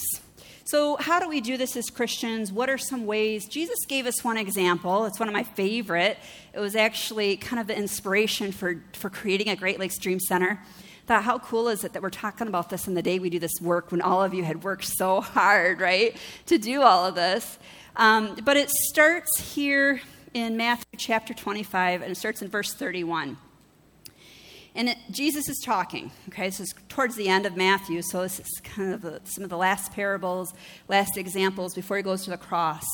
So, 0.65 0.98
how 0.98 1.20
do 1.20 1.30
we 1.30 1.39
do 1.39 1.56
this 1.56 1.77
as 1.77 1.89
Christians? 1.89 2.51
What 2.51 2.70
are 2.70 2.77
some 2.77 3.06
ways? 3.06 3.48
Jesus 3.48 3.77
gave 3.88 4.06
us 4.06 4.22
one 4.22 4.38
example. 4.38 5.06
It's 5.06 5.20
one 5.20 5.30
of 5.30 5.34
my 5.34 5.44
favorite. 5.44 6.18
It 6.53 6.60
was 6.60 6.75
actually 6.75 7.38
kind 7.38 7.60
of 7.60 7.68
the 7.68 7.75
inspiration 7.75 8.51
for, 8.51 8.84
for 8.94 9.10
creating 9.10 9.48
a 9.48 9.56
Great 9.56 9.80
Lakes 9.80 9.98
Dream 9.98 10.20
Center. 10.20 10.62
Thought, 11.08 11.24
how 11.24 11.39
cool 11.39 11.67
is 11.67 11.84
it 11.84 11.93
that 11.93 12.01
we're 12.01 12.10
talking 12.10 12.48
about 12.48 12.70
this 12.70 12.88
in 12.88 12.93
the 12.93 13.01
day 13.01 13.20
we 13.20 13.29
do 13.29 13.39
this 13.39 13.60
work 13.62 13.91
when 13.91 14.01
all 14.01 14.22
of 14.24 14.34
you 14.34 14.43
had 14.43 14.63
worked 14.63 14.86
so 14.86 15.22
hard, 15.22 15.81
right, 15.81 16.15
to 16.46 16.58
do 16.58 16.81
all 16.81 17.05
of 17.05 17.15
this? 17.15 17.58
Um, 17.96 18.36
but 18.43 18.58
it 18.58 18.70
starts 18.70 19.53
here 19.53 20.01
in 20.34 20.55
Matthew 20.58 20.98
chapter 20.98 21.34
25, 21.34 22.01
and 22.01 22.12
it 22.12 22.15
starts 22.15 22.41
in 22.41 22.48
verse 22.48 22.74
31. 22.74 23.38
And 24.74 24.89
it, 24.89 24.98
Jesus 25.10 25.50
is 25.50 25.60
talking. 25.60 26.12
Okay, 26.29 26.46
this 26.46 26.60
is 26.60 26.74
towards 26.88 27.15
the 27.15 27.27
end 27.27 27.46
of 27.46 27.58
Matthew, 27.58 28.01
so 28.01 28.22
this 28.22 28.39
is 28.39 28.62
kind 28.63 28.93
of 28.93 29.01
the, 29.01 29.20
some 29.25 29.43
of 29.43 29.50
the 29.50 29.58
last 29.58 29.91
parables, 29.91 30.53
last 30.88 31.17
examples 31.17 31.74
before 31.74 31.98
he 31.98 32.03
goes 32.03 32.24
to 32.24 32.29
the 32.29 32.38
cross. 32.38 32.86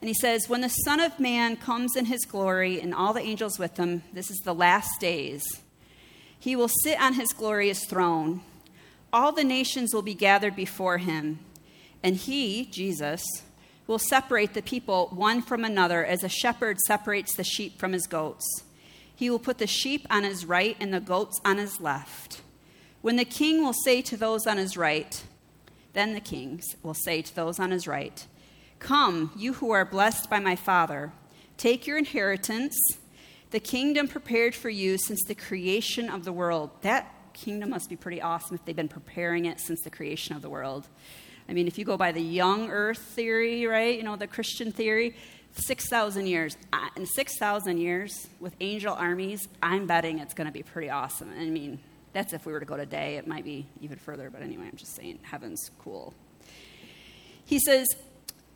And 0.00 0.08
he 0.08 0.14
says, 0.14 0.48
When 0.48 0.62
the 0.62 0.68
Son 0.68 0.98
of 0.98 1.20
Man 1.20 1.56
comes 1.56 1.94
in 1.94 2.06
his 2.06 2.24
glory 2.24 2.80
and 2.80 2.92
all 2.92 3.12
the 3.12 3.20
angels 3.20 3.58
with 3.58 3.76
him, 3.76 4.02
this 4.12 4.30
is 4.32 4.38
the 4.38 4.54
last 4.54 4.98
days, 4.98 5.61
he 6.42 6.56
will 6.56 6.66
sit 6.66 7.00
on 7.00 7.14
his 7.14 7.32
glorious 7.32 7.84
throne. 7.84 8.40
All 9.12 9.30
the 9.30 9.44
nations 9.44 9.94
will 9.94 10.02
be 10.02 10.12
gathered 10.12 10.56
before 10.56 10.98
him, 10.98 11.38
and 12.02 12.16
he, 12.16 12.64
Jesus, 12.64 13.22
will 13.86 14.00
separate 14.00 14.52
the 14.52 14.60
people 14.60 15.06
one 15.12 15.40
from 15.40 15.64
another 15.64 16.04
as 16.04 16.24
a 16.24 16.28
shepherd 16.28 16.80
separates 16.80 17.36
the 17.36 17.44
sheep 17.44 17.78
from 17.78 17.92
his 17.92 18.08
goats. 18.08 18.64
He 19.14 19.30
will 19.30 19.38
put 19.38 19.58
the 19.58 19.68
sheep 19.68 20.04
on 20.10 20.24
his 20.24 20.44
right 20.44 20.76
and 20.80 20.92
the 20.92 20.98
goats 20.98 21.40
on 21.44 21.58
his 21.58 21.80
left. 21.80 22.40
When 23.02 23.14
the 23.14 23.24
king 23.24 23.62
will 23.62 23.72
say 23.84 24.02
to 24.02 24.16
those 24.16 24.44
on 24.44 24.56
his 24.56 24.76
right, 24.76 25.22
then 25.92 26.12
the 26.12 26.20
kings 26.20 26.74
will 26.82 26.94
say 26.94 27.22
to 27.22 27.36
those 27.36 27.60
on 27.60 27.70
his 27.70 27.86
right, 27.86 28.26
Come, 28.80 29.30
you 29.36 29.52
who 29.52 29.70
are 29.70 29.84
blessed 29.84 30.28
by 30.28 30.40
my 30.40 30.56
Father, 30.56 31.12
take 31.56 31.86
your 31.86 31.98
inheritance, 31.98 32.74
the 33.52 33.60
kingdom 33.60 34.08
prepared 34.08 34.54
for 34.54 34.70
you 34.70 34.98
since 34.98 35.22
the 35.24 35.34
creation 35.34 36.08
of 36.08 36.24
the 36.24 36.32
world. 36.32 36.70
That 36.80 37.14
kingdom 37.34 37.70
must 37.70 37.88
be 37.88 37.96
pretty 37.96 38.20
awesome 38.20 38.54
if 38.56 38.64
they've 38.64 38.74
been 38.74 38.88
preparing 38.88 39.44
it 39.44 39.60
since 39.60 39.82
the 39.82 39.90
creation 39.90 40.34
of 40.34 40.42
the 40.42 40.50
world. 40.50 40.88
I 41.48 41.52
mean, 41.52 41.66
if 41.66 41.78
you 41.78 41.84
go 41.84 41.96
by 41.96 42.12
the 42.12 42.22
young 42.22 42.70
earth 42.70 42.98
theory, 42.98 43.66
right, 43.66 43.96
you 43.96 44.02
know, 44.02 44.16
the 44.16 44.26
Christian 44.26 44.72
theory, 44.72 45.14
6,000 45.54 46.26
years. 46.26 46.56
In 46.96 47.04
6,000 47.04 47.78
years 47.78 48.28
with 48.40 48.54
angel 48.60 48.94
armies, 48.94 49.46
I'm 49.62 49.86
betting 49.86 50.18
it's 50.18 50.34
going 50.34 50.46
to 50.46 50.52
be 50.52 50.62
pretty 50.62 50.88
awesome. 50.88 51.30
I 51.38 51.44
mean, 51.44 51.78
that's 52.12 52.32
if 52.32 52.46
we 52.46 52.52
were 52.52 52.60
to 52.60 52.66
go 52.66 52.76
today. 52.76 53.16
It 53.16 53.26
might 53.26 53.44
be 53.44 53.66
even 53.80 53.98
further, 53.98 54.30
but 54.30 54.42
anyway, 54.42 54.66
I'm 54.66 54.76
just 54.76 54.96
saying 54.96 55.18
heaven's 55.22 55.70
cool. 55.78 56.14
He 57.44 57.58
says, 57.58 57.86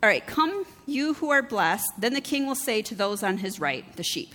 All 0.03 0.09
right, 0.09 0.27
come, 0.27 0.65
you 0.87 1.15
who 1.15 1.31
are 1.31 1.43
blessed. 1.43 1.91
Then 1.99 2.15
the 2.15 2.21
king 2.21 2.47
will 2.47 2.55
say 2.55 2.81
to 2.83 2.95
those 2.95 3.23
on 3.23 3.39
his 3.39 3.61
right, 3.61 3.85
the 3.97 4.03
sheep, 4.03 4.35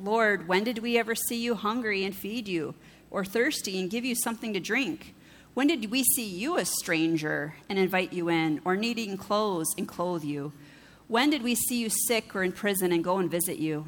Lord, 0.00 0.48
when 0.48 0.64
did 0.64 0.78
we 0.78 0.98
ever 0.98 1.14
see 1.14 1.42
you 1.42 1.54
hungry 1.54 2.04
and 2.04 2.14
feed 2.14 2.48
you, 2.48 2.74
or 3.10 3.24
thirsty 3.24 3.80
and 3.80 3.90
give 3.90 4.04
you 4.04 4.14
something 4.14 4.52
to 4.52 4.60
drink? 4.60 5.14
When 5.54 5.66
did 5.66 5.90
we 5.90 6.02
see 6.02 6.26
you 6.26 6.56
a 6.56 6.64
stranger 6.64 7.54
and 7.68 7.78
invite 7.78 8.12
you 8.12 8.28
in, 8.28 8.60
or 8.64 8.76
needing 8.76 9.16
clothes 9.16 9.74
and 9.76 9.86
clothe 9.86 10.24
you? 10.24 10.52
When 11.08 11.28
did 11.28 11.42
we 11.42 11.54
see 11.54 11.78
you 11.78 11.90
sick 11.90 12.34
or 12.34 12.42
in 12.42 12.52
prison 12.52 12.90
and 12.90 13.04
go 13.04 13.18
and 13.18 13.30
visit 13.30 13.58
you? 13.58 13.86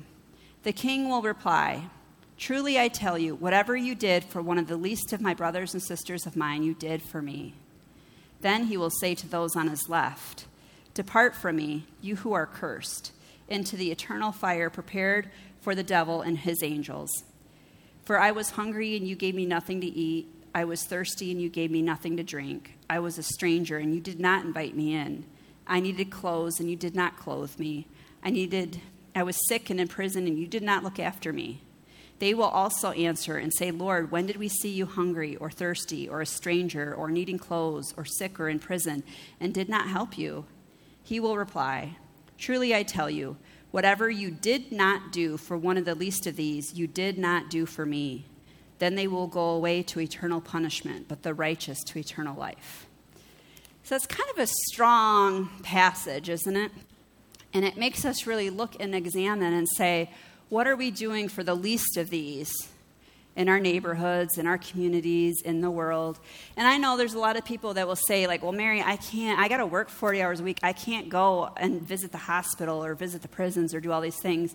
The 0.62 0.73
king 0.73 1.08
will 1.08 1.23
reply, 1.23 1.88
Truly 2.37 2.78
I 2.78 2.88
tell 2.88 3.16
you, 3.16 3.34
whatever 3.34 3.76
you 3.76 3.94
did 3.94 4.25
for 4.25 4.42
one 4.42 4.58
of 4.58 4.66
the 4.66 4.76
least 4.76 5.12
of 5.12 5.20
my 5.20 5.32
brothers 5.34 5.73
and 5.73 5.82
sisters 5.82 6.26
of 6.26 6.37
mine, 6.37 6.62
you 6.62 6.75
did 6.75 7.00
for 7.00 7.23
me. 7.23 7.54
Then 8.40 8.64
he 8.64 8.76
will 8.76 8.90
say 8.90 9.14
to 9.14 9.28
those 9.28 9.56
on 9.56 9.68
his 9.68 9.88
left, 9.88 10.46
Depart 10.92 11.34
from 11.34 11.56
me, 11.56 11.87
you 12.00 12.16
who 12.16 12.32
are 12.32 12.46
cursed, 12.46 13.12
into 13.49 13.76
the 13.76 13.90
eternal 13.90 14.32
fire 14.32 14.68
prepared 14.68 15.30
for 15.64 15.75
the 15.75 15.83
devil 15.83 16.23
and 16.23 16.38
his 16.38 16.62
angels. 16.62 17.11
For 18.04 18.21
I 18.21 18.30
was 18.30 18.50
hungry, 18.50 18.97
and 18.97 19.09
you 19.09 19.16
gave 19.16 19.35
me 19.35 19.47
nothing 19.47 19.80
to 19.80 19.87
eat. 19.87 20.28
I 20.54 20.64
was 20.64 20.85
thirsty, 20.85 21.33
and 21.33 21.40
you 21.40 21.49
gave 21.49 21.71
me 21.71 21.83
nothing 21.83 22.16
to 22.18 22.23
drink. 22.23 22.78
I 22.88 23.00
was 23.00 23.18
a 23.18 23.23
stranger, 23.23 23.78
and 23.78 23.92
you 23.94 24.00
did 24.00 24.21
not 24.21 24.44
invite 24.44 24.76
me 24.76 24.94
in. 24.94 25.25
I 25.66 25.80
needed 25.80 26.11
clothes, 26.11 26.61
and 26.61 26.71
you 26.71 26.76
did 26.76 26.94
not 26.94 27.16
clothe 27.16 27.59
me. 27.59 27.88
I 28.23 28.30
needed 28.30 28.80
I 29.16 29.23
was 29.23 29.47
sick 29.49 29.71
and 29.71 29.80
in 29.80 29.88
prison, 29.88 30.26
and 30.26 30.38
you 30.38 30.47
did 30.47 30.62
not 30.62 30.83
look 30.83 30.99
after 30.99 31.33
me. 31.33 31.62
They 32.18 32.35
will 32.35 32.44
also 32.44 32.90
answer 32.92 33.37
and 33.37 33.52
say, 33.54 33.71
Lord, 33.71 34.11
when 34.11 34.26
did 34.26 34.37
we 34.37 34.49
see 34.49 34.71
you 34.71 34.87
hungry 34.87 35.37
or 35.37 35.50
thirsty 35.50 36.09
or 36.09 36.21
a 36.21 36.26
stranger 36.26 36.94
or 36.94 37.11
needing 37.11 37.38
clothes 37.38 37.94
or 37.97 38.04
sick 38.04 38.40
or 38.40 38.49
in 38.49 38.59
prison 38.59 39.04
and 39.40 39.54
did 39.54 39.68
not 39.68 39.88
help 39.88 40.18
you? 40.18 40.47
He 41.02 41.21
will 41.21 41.37
reply, 41.37 41.97
Truly 42.38 42.75
I 42.75 42.83
tell 42.83 43.11
you, 43.11 43.37
whatever 43.74 44.08
you 44.08 44.30
did 44.30 44.70
not 44.70 45.10
do 45.10 45.36
for 45.36 45.58
one 45.58 45.76
of 45.76 45.84
the 45.84 45.96
least 45.96 46.28
of 46.28 46.36
these, 46.36 46.74
you 46.74 46.86
did 46.86 47.18
not 47.18 47.50
do 47.50 47.66
for 47.66 47.84
me. 47.84 48.24
Then 48.78 48.94
they 48.94 49.08
will 49.08 49.26
go 49.26 49.50
away 49.50 49.82
to 49.82 49.98
eternal 49.98 50.40
punishment, 50.40 51.08
but 51.08 51.24
the 51.24 51.34
righteous 51.34 51.82
to 51.88 51.98
eternal 51.98 52.38
life. 52.38 52.86
So 53.82 53.96
it's 53.96 54.06
kind 54.06 54.30
of 54.30 54.38
a 54.38 54.46
strong 54.46 55.50
passage, 55.64 56.28
isn't 56.28 56.56
it? 56.56 56.70
And 57.52 57.64
it 57.64 57.76
makes 57.76 58.04
us 58.04 58.28
really 58.28 58.48
look 58.48 58.76
and 58.78 58.94
examine 58.94 59.52
and 59.52 59.66
say, 59.76 60.08
what 60.50 60.68
are 60.68 60.76
we 60.76 60.92
doing 60.92 61.28
for 61.28 61.42
the 61.42 61.56
least 61.56 61.96
of 61.96 62.10
these 62.10 62.54
in 63.36 63.48
our 63.48 63.58
neighborhoods, 63.58 64.38
in 64.38 64.46
our 64.46 64.58
communities, 64.58 65.42
in 65.42 65.60
the 65.60 65.70
world? 65.70 66.18
And 66.56 66.66
I 66.66 66.78
know 66.78 66.96
there's 66.96 67.14
a 67.14 67.18
lot 67.18 67.36
of 67.36 67.44
people 67.44 67.74
that 67.74 67.86
will 67.86 67.96
say, 67.96 68.26
like, 68.26 68.42
well, 68.42 68.52
Mary, 68.52 68.82
I 68.82 68.96
can't, 68.96 69.38
I 69.38 69.48
got 69.48 69.58
to 69.58 69.66
work 69.66 69.88
40 69.88 70.22
hours 70.22 70.40
a 70.40 70.42
week. 70.42 70.60
I 70.62 70.72
can't 70.72 71.08
go 71.08 71.50
and 71.56 71.82
visit 71.82 72.12
the 72.12 72.18
hospital 72.18 72.84
or 72.84 72.94
visit 72.94 73.22
the 73.22 73.28
prisons 73.28 73.74
or 73.74 73.80
do 73.80 73.92
all 73.92 74.00
these 74.00 74.20
things. 74.20 74.54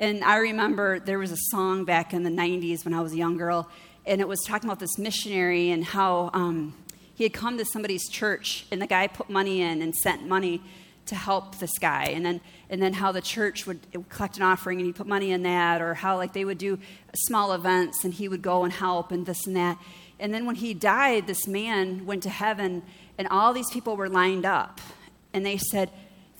And 0.00 0.22
I 0.22 0.36
remember 0.36 1.00
there 1.00 1.18
was 1.18 1.32
a 1.32 1.38
song 1.50 1.84
back 1.84 2.14
in 2.14 2.22
the 2.22 2.30
90s 2.30 2.84
when 2.84 2.94
I 2.94 3.00
was 3.00 3.12
a 3.12 3.16
young 3.16 3.36
girl, 3.36 3.68
and 4.06 4.20
it 4.20 4.28
was 4.28 4.40
talking 4.44 4.68
about 4.68 4.78
this 4.78 4.96
missionary 4.96 5.70
and 5.70 5.84
how 5.84 6.30
um, 6.32 6.74
he 7.14 7.24
had 7.24 7.32
come 7.32 7.58
to 7.58 7.64
somebody's 7.64 8.08
church, 8.08 8.64
and 8.70 8.80
the 8.80 8.86
guy 8.86 9.08
put 9.08 9.28
money 9.28 9.60
in 9.60 9.82
and 9.82 9.94
sent 9.94 10.26
money 10.26 10.62
to 11.08 11.14
help 11.14 11.58
this 11.58 11.78
guy 11.78 12.04
and 12.04 12.24
then 12.24 12.40
and 12.70 12.82
then 12.82 12.92
how 12.92 13.12
the 13.12 13.20
church 13.20 13.66
would, 13.66 13.80
would 13.94 14.08
collect 14.08 14.36
an 14.36 14.42
offering 14.42 14.78
and 14.78 14.86
he'd 14.86 14.94
put 14.94 15.06
money 15.06 15.32
in 15.32 15.42
that 15.42 15.80
or 15.80 15.94
how 15.94 16.16
like 16.16 16.32
they 16.32 16.44
would 16.44 16.58
do 16.58 16.78
small 17.14 17.52
events 17.52 18.04
and 18.04 18.14
he 18.14 18.28
would 18.28 18.42
go 18.42 18.64
and 18.64 18.72
help 18.72 19.10
and 19.10 19.26
this 19.26 19.46
and 19.46 19.56
that. 19.56 19.78
And 20.20 20.34
then 20.34 20.46
when 20.46 20.56
he 20.56 20.74
died 20.74 21.26
this 21.26 21.46
man 21.46 22.06
went 22.06 22.22
to 22.24 22.30
heaven 22.30 22.82
and 23.16 23.26
all 23.28 23.52
these 23.52 23.70
people 23.70 23.96
were 23.96 24.08
lined 24.08 24.44
up. 24.44 24.80
And 25.32 25.44
they 25.44 25.56
said 25.56 25.90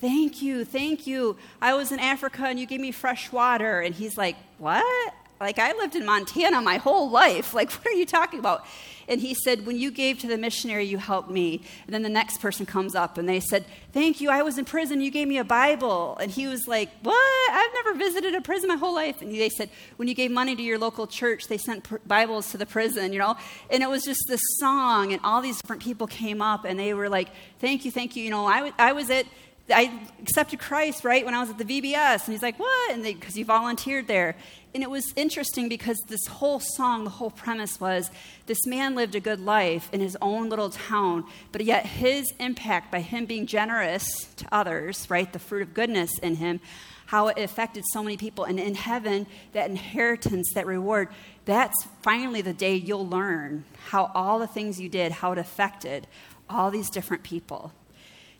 thank 0.00 0.42
you 0.42 0.64
thank 0.64 1.06
you. 1.06 1.37
I 1.60 1.75
was 1.75 1.90
in 1.92 1.98
africa 1.98 2.44
and 2.46 2.60
you 2.60 2.66
gave 2.66 2.80
me 2.80 2.92
fresh 2.92 3.32
water. 3.32 3.80
And 3.80 3.94
he's 3.94 4.16
like 4.16 4.37
what 4.58 5.14
like 5.40 5.59
i 5.59 5.73
lived 5.73 5.97
in 5.97 6.04
montana 6.04 6.61
my 6.61 6.76
whole 6.76 7.11
life 7.11 7.54
like 7.54 7.71
what 7.73 7.87
are 7.87 7.92
you 7.92 8.07
talking 8.07 8.38
about 8.38 8.64
and 9.09 9.23
he 9.23 9.35
said, 9.35 9.66
When 9.66 9.78
you 9.78 9.90
gave 9.90 10.18
to 10.21 10.26
the 10.26 10.37
missionary, 10.37 10.85
you 10.85 10.99
helped 10.99 11.30
me. 11.30 11.62
And 11.87 11.95
then 11.95 12.02
the 12.02 12.09
next 12.11 12.40
person 12.40 12.66
comes 12.66 12.95
up 12.95 13.16
and 13.16 13.28
they 13.28 13.40
said, 13.40 13.64
Thank 13.92 14.21
you. 14.21 14.28
I 14.28 14.42
was 14.42 14.59
in 14.59 14.66
prison. 14.66 15.00
You 15.00 15.11
gave 15.11 15.26
me 15.26 15.38
a 15.38 15.45
Bible. 15.45 16.16
And 16.18 16.30
he 16.30 16.47
was 16.47 16.68
like, 16.68 16.90
What? 17.02 17.50
I've 17.50 17.73
never 17.75 17.99
visited 17.99 18.35
a 18.35 18.42
prison 18.42 18.68
my 18.68 18.76
whole 18.76 18.95
life. 18.95 19.23
And 19.23 19.35
they 19.35 19.49
said, 19.49 19.71
When 19.97 20.09
you 20.09 20.14
gave 20.14 20.30
money 20.30 20.54
to 20.54 20.62
your 20.62 20.78
local 20.78 21.07
church, 21.07 21.49
they 21.49 21.59
sent 21.59 21.85
pr- 21.85 21.97
Bibles 22.07 22.50
to 22.50 22.59
the 22.59 22.66
prison, 22.66 23.12
you 23.12 23.18
know? 23.18 23.37
And 23.71 23.83
it 23.83 23.88
was 23.88 24.04
just 24.04 24.21
this 24.28 24.42
song, 24.59 25.12
and 25.12 25.21
all 25.25 25.40
these 25.40 25.61
different 25.61 25.83
people 25.83 26.07
came 26.07 26.42
up 26.42 26.64
and 26.64 26.78
they 26.78 26.92
were 26.92 27.09
like, 27.09 27.30
Thank 27.61 27.85
you, 27.85 27.90
thank 27.90 28.14
you. 28.14 28.23
You 28.23 28.30
know, 28.30 28.47
I, 28.47 28.57
w- 28.57 28.75
I 28.78 28.92
was 28.92 29.09
at 29.11 29.25
I 29.70 29.92
accepted 30.20 30.58
Christ, 30.58 31.04
right, 31.04 31.25
when 31.25 31.34
I 31.34 31.40
was 31.40 31.50
at 31.50 31.58
the 31.58 31.64
VBS. 31.64 32.25
And 32.25 32.32
he's 32.32 32.42
like, 32.42 32.58
What? 32.58 32.92
And 32.92 33.02
because 33.02 33.34
he 33.34 33.42
volunteered 33.42 34.06
there. 34.06 34.37
And 34.75 34.82
it 34.82 34.90
was 34.90 35.12
interesting 35.16 35.68
because 35.68 35.98
this 36.08 36.26
whole 36.26 36.60
song, 36.60 37.04
the 37.04 37.10
whole 37.10 37.30
premise 37.30 37.80
was 37.80 38.10
this 38.46 38.66
man 38.66 38.94
lived 38.94 39.14
a 39.14 39.20
good 39.20 39.40
life 39.40 39.88
in 39.92 40.00
his 40.00 40.16
own 40.20 40.50
little 40.50 40.70
town, 40.70 41.25
but 41.52 41.64
yet 41.64 41.87
his 41.87 42.32
impact 42.38 42.92
by 42.92 43.00
him 43.00 43.25
being 43.25 43.46
generous 43.46 44.28
to 44.37 44.46
others, 44.52 45.08
right, 45.08 45.32
the 45.32 45.38
fruit 45.38 45.62
of 45.62 45.72
goodness 45.72 46.10
in 46.18 46.37
him, 46.37 46.60
how 47.06 47.28
it 47.28 47.38
affected 47.38 47.82
so 47.92 48.02
many 48.02 48.18
people. 48.18 48.44
And 48.44 48.60
in 48.60 48.75
heaven, 48.75 49.26
that 49.52 49.70
inheritance, 49.70 50.52
that 50.54 50.66
reward, 50.66 51.08
that's 51.46 51.87
finally 52.02 52.42
the 52.42 52.52
day 52.52 52.75
you'll 52.75 53.08
learn 53.08 53.64
how 53.87 54.10
all 54.14 54.38
the 54.38 54.46
things 54.46 54.78
you 54.78 54.90
did, 54.90 55.12
how 55.12 55.32
it 55.32 55.38
affected 55.38 56.06
all 56.50 56.70
these 56.70 56.90
different 56.90 57.22
people 57.22 57.72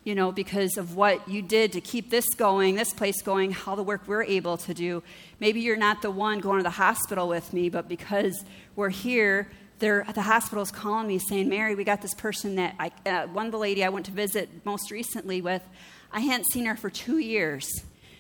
you 0.09 0.15
know, 0.15 0.33
because 0.33 0.79
of 0.79 0.97
what 0.97 1.29
you 1.29 1.43
did 1.43 1.71
to 1.71 1.83
keep 1.83 2.09
this 2.09 2.25
going, 2.35 2.77
this 2.77 2.95
place 2.95 3.21
going, 3.21 3.51
how 3.51 3.75
the 3.75 3.83
work 3.83 4.01
we're 4.07 4.23
able 4.23 4.57
to 4.57 4.73
do. 4.73 5.03
Maybe 5.39 5.61
you're 5.61 5.77
not 5.77 6.01
the 6.01 6.11
one 6.11 6.39
going 6.39 6.61
to 6.61 6.63
the 6.63 6.71
hospital 6.71 7.29
with 7.29 7.53
me, 7.53 7.69
but 7.69 7.91
because 7.91 8.43
we're 8.75 8.89
here, 8.89 9.51
they're, 9.81 10.07
the 10.15 10.23
hospital's 10.23 10.71
calling 10.71 11.09
me 11.09 11.19
saying, 11.19 11.51
Mary, 11.51 11.75
we 11.75 11.85
got 11.85 12.01
this 12.01 12.15
person 12.15 12.55
that 12.55 12.75
I, 12.79 12.91
uh, 13.05 13.27
one 13.27 13.51
the 13.51 13.59
lady 13.59 13.85
I 13.85 13.91
went 13.91 14.07
to 14.07 14.13
visit 14.13 14.49
most 14.65 14.91
recently 14.91 15.43
with, 15.43 15.63
I 16.11 16.21
hadn't 16.21 16.47
seen 16.53 16.65
her 16.65 16.75
for 16.75 16.89
two 16.89 17.19
years. 17.19 17.69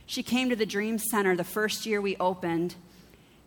She 0.04 0.22
came 0.22 0.50
to 0.50 0.56
the 0.56 0.66
Dream 0.66 0.98
Center 0.98 1.36
the 1.36 1.42
first 1.42 1.86
year 1.86 2.02
we 2.02 2.18
opened 2.18 2.74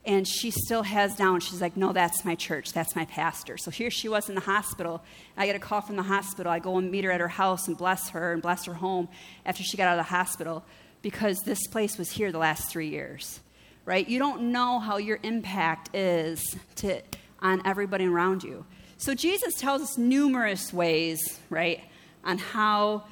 and 0.06 0.28
she 0.28 0.50
still 0.50 0.84
has 0.84 1.16
down. 1.16 1.40
She's 1.42 1.62
like, 1.62 1.78
no, 1.78 1.94
that's 1.94 2.26
my 2.26 2.34
church. 2.36 2.74
That's 2.74 2.96
my 2.96 3.06
pastor. 3.06 3.58
So 3.58 3.70
here 3.70 3.92
she 3.92 4.10
was 4.10 4.30
in 4.30 4.36
the 4.36 4.42
hospital. 4.42 5.04
I 5.38 5.46
get 5.46 5.56
a 5.56 5.60
call 5.60 5.82
from 5.82 5.96
the 5.96 6.04
hospital. 6.04 6.52
I 6.52 6.60
go 6.60 6.78
and 6.78 6.90
meet 6.90 7.04
her 7.04 7.12
at 7.12 7.20
her 7.20 7.28
house 7.28 7.68
and 7.68 7.78
bless 7.78 8.10
her 8.10 8.34
and 8.34 8.42
bless 8.42 8.66
her 8.66 8.74
home 8.74 9.10
after 9.46 9.62
she 9.64 9.78
got 9.78 9.88
out 9.88 10.00
of 10.00 10.06
the 10.06 10.12
hospital 10.12 10.64
because 11.04 11.40
this 11.42 11.68
place 11.68 11.98
was 11.98 12.12
here 12.12 12.32
the 12.32 12.40
last 12.40 12.70
three 12.70 12.90
years, 12.90 13.40
right? 13.86 14.08
You 14.08 14.18
don't 14.18 14.52
know 14.52 14.80
how 14.80 14.98
your 14.98 15.20
impact 15.22 15.96
is 15.96 16.56
to, 16.78 17.02
on 17.40 17.62
everybody 17.66 18.06
around 18.06 18.44
you. 18.44 18.66
So 18.98 19.14
Jesus 19.14 19.56
tells 19.56 19.82
us 19.82 19.98
numerous 19.98 20.74
ways, 20.74 21.40
right, 21.50 21.82
on 22.24 22.38
how 22.38 23.04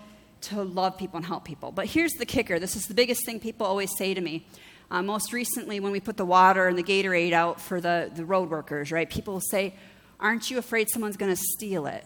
to 0.41 0.63
love 0.63 0.97
people 0.97 1.17
and 1.17 1.25
help 1.25 1.45
people. 1.45 1.71
But 1.71 1.87
here's 1.87 2.13
the 2.13 2.25
kicker 2.25 2.59
this 2.59 2.75
is 2.75 2.87
the 2.87 2.93
biggest 2.93 3.25
thing 3.25 3.39
people 3.39 3.65
always 3.65 3.95
say 3.97 4.13
to 4.13 4.21
me 4.21 4.45
uh, 4.91 5.01
most 5.01 5.33
recently, 5.33 5.79
when 5.79 5.91
we 5.91 5.99
put 5.99 6.17
the 6.17 6.25
water 6.25 6.67
and 6.67 6.77
the 6.77 6.83
Gatorade 6.83 7.31
out 7.31 7.61
for 7.61 7.79
the, 7.79 8.11
the 8.13 8.25
road 8.25 8.49
workers, 8.49 8.91
right, 8.91 9.09
people 9.09 9.35
will 9.35 9.41
say, 9.41 9.75
Aren't 10.19 10.51
you 10.51 10.57
afraid 10.57 10.89
someone's 10.89 11.15
going 11.15 11.31
to 11.31 11.41
steal 11.55 11.85
it? 11.85 12.03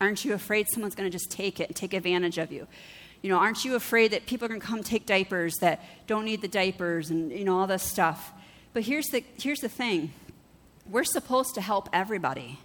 Aren't 0.00 0.24
you 0.24 0.34
afraid 0.34 0.66
someone's 0.70 0.94
going 0.94 1.10
to 1.10 1.12
just 1.12 1.30
take 1.30 1.58
it 1.58 1.68
and 1.68 1.76
take 1.76 1.94
advantage 1.94 2.36
of 2.36 2.52
you? 2.52 2.66
You 3.22 3.30
know, 3.30 3.38
aren't 3.38 3.64
you 3.64 3.76
afraid 3.76 4.10
that 4.10 4.26
people 4.26 4.44
are 4.44 4.48
going 4.48 4.60
to 4.60 4.66
come 4.66 4.82
take 4.82 5.06
diapers 5.06 5.54
that 5.60 5.82
don't 6.06 6.24
need 6.24 6.42
the 6.42 6.48
diapers 6.48 7.10
and, 7.10 7.32
you 7.32 7.44
know, 7.44 7.58
all 7.58 7.66
this 7.66 7.82
stuff? 7.82 8.32
But 8.74 8.82
here's 8.82 9.06
the, 9.06 9.24
here's 9.38 9.60
the 9.60 9.68
thing 9.68 10.12
we're 10.88 11.04
supposed 11.04 11.54
to 11.54 11.60
help 11.60 11.88
everybody. 11.92 12.58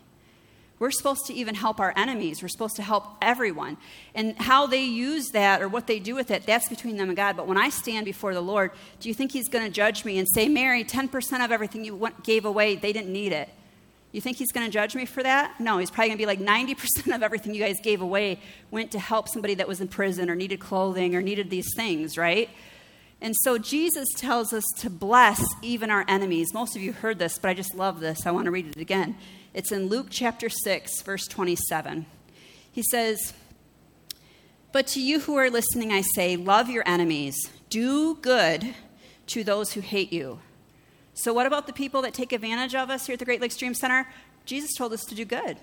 We're 0.82 0.90
supposed 0.90 1.28
to 1.28 1.34
even 1.36 1.54
help 1.54 1.80
our 1.80 1.94
enemies. 1.96 2.42
We're 2.42 2.48
supposed 2.48 2.76
to 2.78 2.82
help 2.82 3.06
everyone. 3.22 3.78
And 4.16 4.36
how 4.40 4.66
they 4.66 4.82
use 4.82 5.28
that 5.30 5.62
or 5.62 5.68
what 5.68 5.86
they 5.86 6.00
do 6.00 6.16
with 6.16 6.32
it, 6.32 6.48
that's 6.48 6.68
between 6.70 6.98
them 6.98 7.08
and 7.08 7.16
God. 7.16 7.38
But 7.38 7.46
when 7.46 7.56
I 7.56 7.70
stand 7.70 8.04
before 8.04 8.34
the 8.34 8.42
Lord, 8.42 8.72
do 9.00 9.08
you 9.08 9.14
think 9.14 9.32
He's 9.32 9.48
going 9.48 9.64
to 9.64 9.70
judge 9.70 10.06
me 10.06 10.18
and 10.18 10.28
say, 10.28 10.50
Mary, 10.50 10.84
10% 10.84 11.46
of 11.46 11.52
everything 11.52 11.86
you 11.86 12.10
gave 12.24 12.46
away, 12.46 12.78
they 12.78 12.94
didn't 12.94 13.14
need 13.14 13.32
it? 13.32 13.50
You 14.12 14.22
think 14.22 14.38
he's 14.38 14.52
going 14.52 14.66
to 14.66 14.72
judge 14.74 14.96
me 14.96 15.06
for 15.06 15.22
that? 15.22 15.60
No, 15.60 15.78
he's 15.78 15.92
probably 15.92 16.10
going 16.10 16.18
to 16.18 16.22
be 16.22 16.26
like 16.26 16.40
90% 16.40 17.16
of 17.16 17.22
everything 17.22 17.54
you 17.54 17.62
guys 17.62 17.78
gave 17.82 18.02
away 18.02 18.40
went 18.72 18.92
to 18.92 19.00
help 19.00 19.30
somebody 19.30 19.54
that 19.54 19.68
was 19.68 19.82
in 19.82 19.88
prison 19.88 20.32
or 20.32 20.36
needed 20.36 20.60
clothing 20.60 21.16
or 21.16 21.22
needed 21.22 21.50
these 21.52 21.70
things, 21.78 22.18
right? 22.18 22.50
And 23.22 23.36
so 23.44 23.60
Jesus 23.60 24.10
tells 24.18 24.52
us 24.52 24.64
to 24.80 24.90
bless 24.90 25.42
even 25.62 25.92
our 25.92 26.04
enemies. 26.08 26.56
Most 26.56 26.76
of 26.76 26.82
you 26.82 26.92
heard 26.92 27.20
this, 27.20 27.38
but 27.38 27.50
I 27.50 27.54
just 27.54 27.76
love 27.76 28.00
this. 28.00 28.26
I 28.26 28.32
want 28.32 28.46
to 28.46 28.52
read 28.52 28.66
it 28.66 28.78
again. 28.78 29.16
It's 29.54 29.72
in 29.72 29.88
Luke 29.88 30.08
chapter 30.10 30.50
6, 30.50 31.02
verse 31.02 31.28
27. 31.28 32.06
He 32.72 32.84
says, 32.84 33.34
But 34.72 34.88
to 34.88 35.02
you 35.02 35.22
who 35.22 35.36
are 35.36 35.50
listening, 35.50 35.92
I 35.92 36.02
say, 36.02 36.36
love 36.36 36.70
your 36.70 36.84
enemies, 36.88 37.50
do 37.70 38.16
good 38.16 38.76
to 39.28 39.44
those 39.44 39.74
who 39.74 39.82
hate 39.82 40.14
you 40.14 40.40
so, 41.14 41.34
what 41.34 41.46
about 41.46 41.68
the 41.68 41.74
people 41.74 42.02
that 42.04 42.14
take 42.14 42.32
advantage 42.32 42.74
of 42.74 42.90
us 42.90 43.06
here 43.06 43.14
at 43.14 43.20
the 43.20 43.26
Great 43.26 43.42
Lakes 43.42 43.58
Dream 43.58 43.74
Center? 43.74 44.08
Jesus 44.46 44.74
told 44.74 44.94
us 44.94 45.04
to 45.06 45.16
do 45.16 45.26
good. 45.26 45.58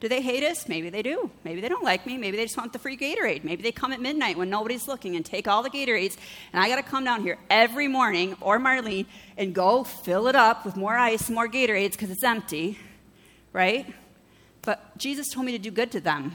Do 0.00 0.08
they 0.08 0.22
hate 0.22 0.42
us? 0.42 0.66
Maybe 0.68 0.88
they 0.88 1.02
do. 1.02 1.30
Maybe 1.44 1.60
they 1.60 1.68
don't 1.68 1.84
like 1.84 2.06
me. 2.06 2.16
Maybe 2.16 2.38
they 2.38 2.44
just 2.44 2.56
want 2.56 2.72
the 2.72 2.78
free 2.78 2.96
Gatorade. 2.96 3.44
Maybe 3.44 3.62
they 3.62 3.72
come 3.72 3.92
at 3.92 4.00
midnight 4.00 4.38
when 4.38 4.48
nobody's 4.48 4.88
looking 4.88 5.14
and 5.14 5.24
take 5.24 5.46
all 5.46 5.62
the 5.62 5.68
Gatorades. 5.68 6.16
And 6.52 6.60
I 6.60 6.68
got 6.68 6.76
to 6.76 6.82
come 6.82 7.04
down 7.04 7.22
here 7.22 7.38
every 7.50 7.86
morning, 7.86 8.34
or 8.40 8.58
Marlene, 8.58 9.04
and 9.36 9.54
go 9.54 9.84
fill 9.84 10.26
it 10.26 10.34
up 10.34 10.64
with 10.64 10.76
more 10.76 10.96
ice 10.96 11.26
and 11.26 11.34
more 11.34 11.46
Gatorades 11.48 11.92
because 11.92 12.10
it's 12.10 12.24
empty, 12.24 12.78
right? 13.52 13.92
But 14.62 14.96
Jesus 14.98 15.28
told 15.28 15.46
me 15.46 15.52
to 15.52 15.58
do 15.58 15.70
good 15.70 15.90
to 15.92 16.00
them. 16.00 16.32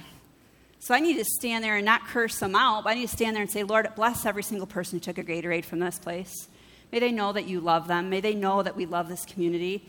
So 0.80 0.94
I 0.94 1.00
need 1.00 1.18
to 1.18 1.26
stand 1.26 1.64
there 1.64 1.78
and 1.78 1.86
not 1.86 2.06
curse 2.06 2.38
them 2.40 2.56
out, 2.56 2.84
but 2.84 2.92
I 2.92 2.94
need 2.96 3.08
to 3.08 3.16
stand 3.16 3.36
there 3.36 3.42
and 3.42 3.52
say, 3.52 3.64
Lord, 3.64 3.88
bless 3.96 4.26
every 4.26 4.44
single 4.44 4.68
person 4.68 4.98
who 4.98 5.04
took 5.04 5.18
a 5.18 5.24
Gatorade 5.24 5.66
from 5.66 5.80
this 5.80 5.98
place. 5.98 6.48
May 6.92 7.00
they 7.00 7.12
know 7.12 7.34
that 7.34 7.48
you 7.48 7.60
love 7.60 7.88
them. 7.88 8.10
May 8.10 8.22
they 8.22 8.36
know 8.36 8.62
that 8.62 8.76
we 8.76 8.86
love 8.86 9.10
this 9.10 9.26
community, 9.26 9.84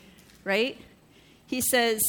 right? 0.44 0.80
He 1.46 1.60
says, 1.60 2.00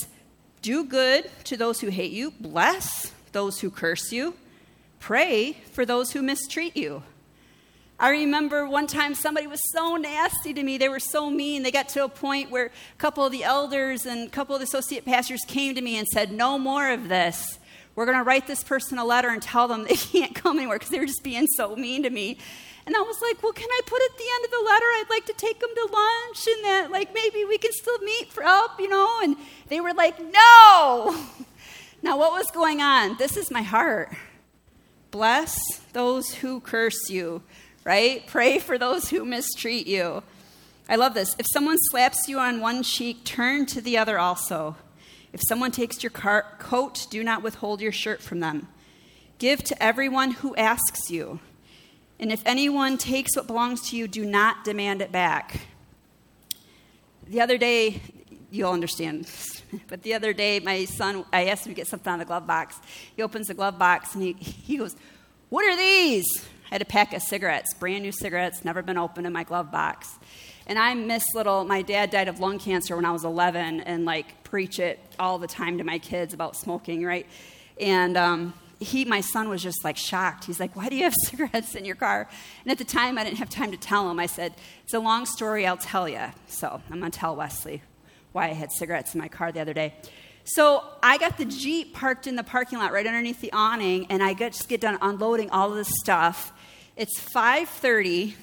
Do 0.62 0.84
good 0.86 1.30
to 1.46 1.58
those 1.58 1.82
who 1.82 1.90
hate 1.90 2.12
you, 2.12 2.32
bless 2.40 3.14
those 3.32 3.60
who 3.60 3.70
curse 3.70 4.12
you, 4.12 4.36
pray 5.00 5.58
for 5.72 5.86
those 5.86 6.14
who 6.14 6.22
mistreat 6.22 6.78
you. 6.78 7.04
I 8.00 8.12
remember 8.12 8.68
one 8.68 8.86
time 8.86 9.16
somebody 9.16 9.48
was 9.48 9.62
so 9.72 9.96
nasty 9.96 10.54
to 10.54 10.62
me. 10.62 10.78
They 10.78 10.90
were 10.90 11.00
so 11.00 11.32
mean. 11.32 11.64
They 11.64 11.72
got 11.72 11.90
to 11.90 12.04
a 12.04 12.10
point 12.10 12.52
where 12.52 12.68
a 12.68 12.98
couple 13.00 13.26
of 13.26 13.32
the 13.32 13.44
elders 13.44 14.06
and 14.06 14.28
a 14.28 14.30
couple 14.30 14.56
of 14.56 14.62
the 14.62 14.66
associate 14.66 15.04
pastors 15.04 15.42
came 15.48 15.74
to 15.74 15.82
me 15.82 15.98
and 15.98 16.08
said, 16.08 16.32
No 16.32 16.60
more 16.60 16.92
of 16.92 17.10
this. 17.10 17.58
We're 17.96 18.06
going 18.06 18.20
to 18.20 18.24
write 18.24 18.46
this 18.46 18.64
person 18.64 19.00
a 19.00 19.06
letter 19.06 19.30
and 19.30 19.42
tell 19.42 19.68
them 19.68 19.84
they 19.90 19.96
can't 19.96 20.36
come 20.36 20.58
anywhere 20.58 20.78
because 20.78 20.92
they 20.92 21.00
were 21.00 21.08
just 21.08 21.24
being 21.24 21.48
so 21.48 21.76
mean 21.76 22.04
to 22.04 22.12
me. 22.12 22.38
And 22.86 22.96
I 22.96 23.02
was 23.02 23.20
like, 23.22 23.44
well, 23.44 23.52
can 23.52 23.68
I 23.70 23.82
put 23.86 24.02
at 24.02 24.18
the 24.18 24.24
end 24.36 24.46
of 24.46 24.52
the 24.52 24.64
letter, 24.66 24.86
I'd 24.86 25.10
like 25.10 25.26
to 25.26 25.34
take 25.34 25.60
them 25.60 25.70
to 25.76 25.90
lunch 25.92 26.48
and 26.48 26.64
that, 26.64 26.90
like, 26.90 27.14
maybe 27.14 27.44
we 27.44 27.58
can 27.58 27.74
still 27.74 27.98
meet 28.00 28.32
for 28.32 28.44
help, 28.44 28.80
you 28.80 28.88
know? 28.88 29.20
And 29.24 29.36
they 29.68 29.82
were 29.82 29.94
like, 29.94 30.18
no. 30.22 31.18
now, 32.02 32.18
what 32.18 32.32
was 32.32 32.50
going 32.52 32.80
on? 32.80 33.18
This 33.18 33.36
is 33.36 33.52
my 33.52 33.62
heart. 33.62 34.16
Bless 35.12 35.58
those 35.92 36.36
who 36.36 36.62
curse 36.62 37.10
you, 37.10 37.44
right? 37.88 38.28
Pray 38.28 38.60
for 38.60 38.78
those 38.78 39.10
who 39.10 39.24
mistreat 39.24 39.88
you. 39.88 40.22
I 40.90 40.98
love 40.98 41.14
this. 41.14 41.38
If 41.40 41.46
someone 41.50 41.78
slaps 41.90 42.28
you 42.28 42.38
on 42.38 42.60
one 42.60 42.84
cheek, 42.84 43.24
turn 43.24 43.66
to 43.68 43.80
the 43.80 43.98
other 43.98 44.20
also. 44.20 44.76
If 45.32 45.40
someone 45.48 45.72
takes 45.72 46.04
your 46.04 46.10
car- 46.10 46.58
coat, 46.60 47.08
do 47.10 47.24
not 47.24 47.44
withhold 47.44 47.80
your 47.80 47.94
shirt 47.94 48.22
from 48.22 48.42
them. 48.42 48.68
Give 49.40 49.64
to 49.64 49.82
everyone 49.82 50.32
who 50.32 50.54
asks 50.58 51.10
you. 51.10 51.40
And 52.20 52.30
if 52.30 52.42
anyone 52.46 52.98
takes 52.98 53.38
what 53.38 53.48
belongs 53.48 53.90
to 53.90 53.96
you, 53.96 54.10
do 54.10 54.26
not 54.26 54.66
demand 54.66 55.02
it 55.02 55.14
back. 55.14 55.62
The 57.26 57.40
other 57.40 57.58
day, 57.58 58.02
you'll 58.52 58.74
understand, 58.74 59.32
but 59.88 60.04
the 60.04 60.14
other 60.14 60.34
day, 60.34 60.60
my 60.60 60.84
son, 60.84 61.24
I 61.32 61.46
asked 61.46 61.66
him 61.66 61.72
to 61.72 61.76
get 61.76 61.88
something 61.88 62.12
out 62.12 62.16
of 62.16 62.20
the 62.20 62.26
glove 62.26 62.46
box. 62.46 62.82
He 63.16 63.24
opens 63.24 63.48
the 63.48 63.54
glove 63.54 63.80
box 63.80 64.14
and 64.14 64.24
he, 64.24 64.34
he 64.34 64.76
goes, 64.76 64.94
What 65.48 65.64
are 65.64 65.78
these? 65.78 66.46
I 66.72 66.76
had 66.76 66.82
a 66.82 66.86
pack 66.86 67.14
of 67.14 67.22
cigarettes, 67.22 67.74
brand 67.74 68.04
new 68.04 68.12
cigarettes, 68.12 68.66
never 68.66 68.82
been 68.82 68.98
opened 68.98 69.26
in 69.26 69.34
my 69.34 69.44
glove 69.44 69.72
box. 69.72 70.20
And 70.66 70.78
I 70.78 70.94
miss 70.94 71.24
little, 71.34 71.64
my 71.64 71.82
dad 71.82 72.10
died 72.10 72.28
of 72.28 72.40
lung 72.40 72.60
cancer 72.60 72.96
when 72.96 73.06
I 73.06 73.12
was 73.12 73.24
11 73.24 73.82
and 73.82 74.06
like 74.06 74.44
preach 74.44 74.80
it 74.80 75.00
all 75.18 75.38
the 75.38 75.48
time 75.48 75.78
to 75.78 75.84
my 75.84 75.98
kids 75.98 76.34
about 76.34 76.56
smoking, 76.56 77.06
right? 77.06 77.26
And, 77.80 78.18
um, 78.18 78.54
he, 78.80 79.06
my 79.06 79.22
son, 79.22 79.50
was 79.50 79.64
just 79.64 79.84
like 79.84 79.98
shocked. 79.98 80.46
He's 80.46 80.60
like, 80.60 80.76
Why 80.76 80.90
do 80.90 80.96
you 80.96 81.04
have 81.04 81.14
cigarettes 81.26 81.76
in 81.76 81.86
your 81.86 81.96
car? 81.96 82.30
And 82.64 82.72
at 82.72 82.78
the 82.78 82.84
time, 82.84 83.18
I 83.18 83.24
didn't 83.24 83.38
have 83.40 83.50
time 83.50 83.72
to 83.72 83.78
tell 83.78 84.10
him. 84.10 84.20
I 84.20 84.28
said, 84.28 84.54
It's 84.84 84.94
a 84.94 85.00
long 85.00 85.26
story, 85.26 85.66
I'll 85.66 85.78
tell 85.78 86.08
you. 86.08 86.22
So 86.48 86.82
I'm 86.92 87.00
going 87.00 87.12
to 87.12 87.18
tell 87.18 87.36
Wesley 87.36 87.82
why 88.34 88.46
I 88.50 88.54
had 88.54 88.72
cigarettes 88.72 89.16
in 89.16 89.22
my 89.22 89.28
car 89.28 89.52
the 89.52 89.62
other 89.62 89.74
day. 89.74 89.96
So 90.44 90.84
I 91.04 91.18
got 91.18 91.38
the 91.38 91.46
Jeep 91.46 91.94
parked 91.94 92.28
in 92.28 92.36
the 92.36 92.44
parking 92.44 92.80
lot 92.80 92.94
right 92.94 93.06
underneath 93.06 93.42
the 93.42 93.52
awning, 93.52 94.08
and 94.10 94.24
I 94.24 94.34
get 94.34 94.54
just 94.54 94.70
get 94.70 94.80
done 94.80 94.98
unloading 95.02 95.50
all 95.50 95.72
of 95.72 95.76
this 95.76 95.90
stuff. 96.00 96.54
It's 96.98 97.20
5:30. 97.20 98.34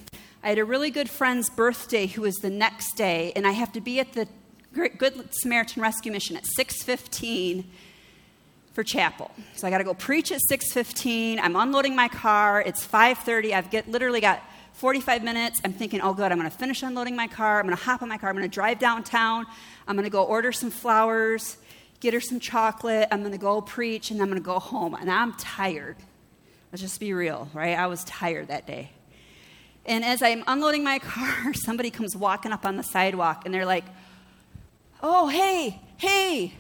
I 0.45 0.49
had 0.49 0.59
a 0.59 0.65
really 0.65 0.93
good 0.93 1.11
friend's 1.11 1.51
birthday 1.51 2.07
who 2.07 2.23
was 2.23 2.37
the 2.37 2.51
next 2.51 2.95
day, 2.95 3.33
and 3.35 3.49
I 3.49 3.51
have 3.51 3.73
to 3.73 3.81
be 3.81 3.99
at 3.99 4.13
the 4.13 4.29
Good 4.73 5.29
Samaritan 5.35 5.83
Rescue 5.83 6.13
Mission 6.13 6.37
at 6.37 6.45
6:15 6.57 7.65
for 8.73 8.85
chapel. 8.85 9.33
So 9.57 9.67
I 9.67 9.71
got 9.71 9.79
to 9.79 9.85
go 9.85 9.93
preach 9.93 10.31
at 10.31 10.39
6:15. 10.49 11.41
I'm 11.41 11.57
unloading 11.57 11.97
my 11.97 12.07
car. 12.07 12.63
It's 12.63 12.87
5:30. 12.87 13.53
I've 13.53 13.71
get, 13.71 13.89
literally 13.89 14.21
got 14.21 14.41
45 14.75 15.25
minutes. 15.25 15.61
I'm 15.65 15.73
thinking, 15.73 16.01
"Oh 16.01 16.15
good, 16.15 16.31
I'm 16.31 16.39
going 16.39 16.49
to 16.49 16.57
finish 16.57 16.85
unloading 16.85 17.17
my 17.17 17.27
car. 17.27 17.59
I'm 17.59 17.67
going 17.67 17.77
to 17.77 17.83
hop 17.83 18.03
on 18.03 18.09
my 18.09 18.19
car. 18.19 18.31
I'm 18.31 18.37
going 18.37 18.49
to 18.49 18.55
drive 18.55 18.79
downtown. 18.79 19.47
I'm 19.89 19.97
going 19.97 20.05
to 20.05 20.11
go 20.11 20.23
order 20.23 20.53
some 20.53 20.71
flowers, 20.71 21.57
get 21.99 22.15
her 22.15 22.21
some 22.21 22.39
chocolate. 22.39 23.09
I'm 23.11 23.19
going 23.19 23.33
to 23.33 23.39
go 23.39 23.61
preach 23.61 24.13
and 24.13 24.23
I'm 24.23 24.29
going 24.29 24.41
to 24.41 24.47
go 24.47 24.61
home." 24.61 24.95
And 24.95 25.11
I'm 25.11 25.33
tired. 25.33 25.97
Let's 26.75 26.83
just 26.83 26.99
be 26.99 27.13
real, 27.13 27.49
right? 27.55 27.79
I 27.79 27.87
was 27.87 28.03
tired 28.03 28.49
that 28.49 28.67
day. 28.67 28.91
And 29.87 30.05
as 30.05 30.23
I'm 30.23 30.43
unloading 30.49 30.83
my 30.83 30.99
car, 31.15 31.55
somebody 31.55 31.89
comes 31.89 32.17
walking 32.17 32.51
up 32.51 32.67
on 32.67 32.75
the 32.75 32.83
sidewalk 32.83 33.43
and 33.45 33.55
they're 33.55 33.65
like, 33.65 33.85
"Oh, 35.01 35.29
hey, 35.29 35.81
hey, 35.99 36.53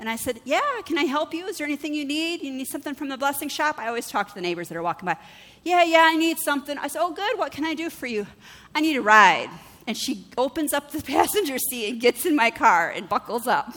and 0.00 0.10
I 0.10 0.16
said, 0.16 0.40
Yeah, 0.44 0.80
can 0.84 0.98
I 0.98 1.04
help 1.04 1.32
you? 1.32 1.46
Is 1.46 1.58
there 1.58 1.64
anything 1.64 1.94
you 1.94 2.04
need? 2.04 2.42
You 2.42 2.50
need 2.50 2.66
something 2.66 2.96
from 2.96 3.08
the 3.08 3.16
blessing 3.16 3.48
shop? 3.48 3.78
I 3.78 3.86
always 3.86 4.08
talk 4.08 4.26
to 4.30 4.34
the 4.34 4.40
neighbors 4.40 4.68
that 4.68 4.76
are 4.76 4.82
walking 4.82 5.06
by. 5.06 5.16
Yeah, 5.62 5.84
yeah, 5.84 6.08
I 6.10 6.16
need 6.16 6.38
something. 6.38 6.76
I 6.76 6.88
said, 6.88 7.00
Oh, 7.00 7.12
good. 7.12 7.38
What 7.38 7.52
can 7.52 7.64
I 7.64 7.74
do 7.74 7.88
for 7.88 8.08
you? 8.08 8.26
I 8.74 8.80
need 8.80 8.96
a 8.96 9.00
ride. 9.00 9.48
And 9.86 9.96
she 9.96 10.24
opens 10.36 10.72
up 10.72 10.90
the 10.90 11.02
passenger 11.04 11.56
seat 11.58 11.88
and 11.88 12.00
gets 12.00 12.26
in 12.26 12.34
my 12.34 12.50
car 12.50 12.90
and 12.90 13.08
buckles 13.08 13.46
up. 13.46 13.76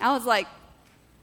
I 0.00 0.12
was 0.12 0.24
like, 0.24 0.46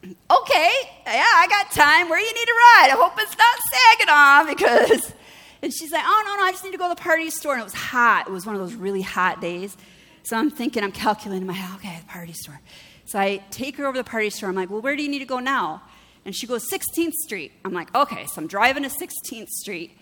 Okay, 0.03 0.71
yeah, 1.05 1.25
I 1.25 1.47
got 1.49 1.71
time. 1.71 2.09
Where 2.09 2.19
you 2.19 2.33
need 2.33 2.45
to 2.45 2.53
ride? 2.53 2.89
I 2.91 2.95
hope 2.97 3.13
it's 3.17 3.35
not 3.37 3.59
Saginaw 3.71 4.55
because. 4.55 5.13
And 5.59 5.73
she's 5.73 5.91
like, 5.91 6.03
Oh, 6.05 6.23
no, 6.23 6.35
no, 6.35 6.43
I 6.43 6.51
just 6.51 6.63
need 6.63 6.73
to 6.73 6.77
go 6.77 6.87
to 6.87 6.93
the 6.93 7.01
party 7.01 7.31
store. 7.31 7.53
And 7.53 7.61
it 7.61 7.63
was 7.63 7.73
hot. 7.73 8.27
It 8.27 8.31
was 8.31 8.45
one 8.45 8.53
of 8.53 8.61
those 8.61 8.75
really 8.75 9.01
hot 9.01 9.41
days. 9.41 9.75
So 10.21 10.37
I'm 10.37 10.51
thinking, 10.51 10.83
I'm 10.83 10.91
calculating 10.91 11.41
in 11.41 11.47
my, 11.47 11.53
head, 11.53 11.75
okay, 11.77 11.97
the 11.99 12.05
party 12.05 12.33
store. 12.33 12.59
So 13.05 13.17
I 13.17 13.37
take 13.49 13.77
her 13.77 13.85
over 13.85 13.93
to 13.93 14.03
the 14.03 14.09
party 14.09 14.29
store. 14.29 14.49
I'm 14.49 14.55
like, 14.55 14.69
well, 14.69 14.81
where 14.81 14.95
do 14.95 15.01
you 15.01 15.09
need 15.09 15.19
to 15.19 15.25
go 15.25 15.39
now? 15.39 15.81
And 16.25 16.35
she 16.35 16.45
goes, 16.45 16.69
16th 16.69 17.13
Street. 17.13 17.53
I'm 17.63 17.73
like, 17.73 17.93
okay, 17.95 18.25
so 18.25 18.41
I'm 18.41 18.47
driving 18.47 18.83
to 18.83 18.89
16th 18.89 19.47
Street. 19.47 19.97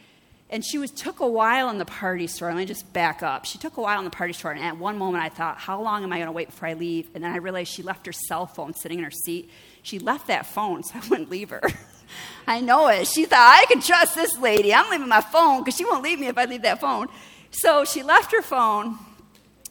And 0.50 0.64
she 0.66 0.78
was 0.78 0.92
took 0.92 1.20
a 1.20 1.28
while 1.28 1.70
in 1.70 1.78
the 1.78 1.86
party 1.86 2.28
store. 2.28 2.50
Let 2.50 2.58
me 2.58 2.66
just 2.66 2.92
back 2.94 3.24
up. 3.24 3.46
She 3.46 3.58
took 3.58 3.78
a 3.78 3.82
while 3.82 4.00
in 4.00 4.06
the 4.06 4.12
party 4.12 4.34
store, 4.34 4.52
and 4.52 4.64
at 4.64 4.78
one 4.78 4.98
moment 4.98 5.24
I 5.24 5.30
thought, 5.30 5.58
how 5.58 5.82
long 5.82 6.04
am 6.04 6.12
I 6.12 6.18
going 6.18 6.28
to 6.28 6.32
wait 6.32 6.48
before 6.48 6.68
I 6.68 6.74
leave? 6.74 7.10
And 7.16 7.24
then 7.24 7.32
I 7.32 7.38
realized 7.38 7.72
she 7.72 7.82
left 7.82 8.06
her 8.08 8.12
cell 8.12 8.46
phone 8.46 8.74
sitting 8.74 8.98
in 8.98 9.06
her 9.06 9.12
seat. 9.12 9.50
She 9.86 10.00
left 10.00 10.26
that 10.28 10.48
phone, 10.48 10.82
so 10.82 10.96
I 10.96 11.08
wouldn't 11.08 11.30
leave 11.30 11.52
her. 11.52 11.62
I 12.48 12.60
know 12.60 12.88
it. 12.88 13.08
She 13.08 13.26
thought 13.26 13.62
I 13.62 13.72
can 13.72 13.84
trust 13.84 14.16
this 14.16 14.36
lady. 14.40 14.74
I'm 14.74 14.90
leaving 14.90 15.08
my 15.08 15.22
phone 15.22 15.64
because 15.64 15.78
she 15.78 15.86
won't 15.86 16.04
leave 16.04 16.20
me 16.20 16.26
if 16.26 16.36
I 16.40 16.46
leave 16.46 16.64
that 16.64 16.82
phone. 16.82 17.08
So 17.52 17.86
she 17.86 18.02
left 18.02 18.32
her 18.32 18.42
phone, 18.42 18.98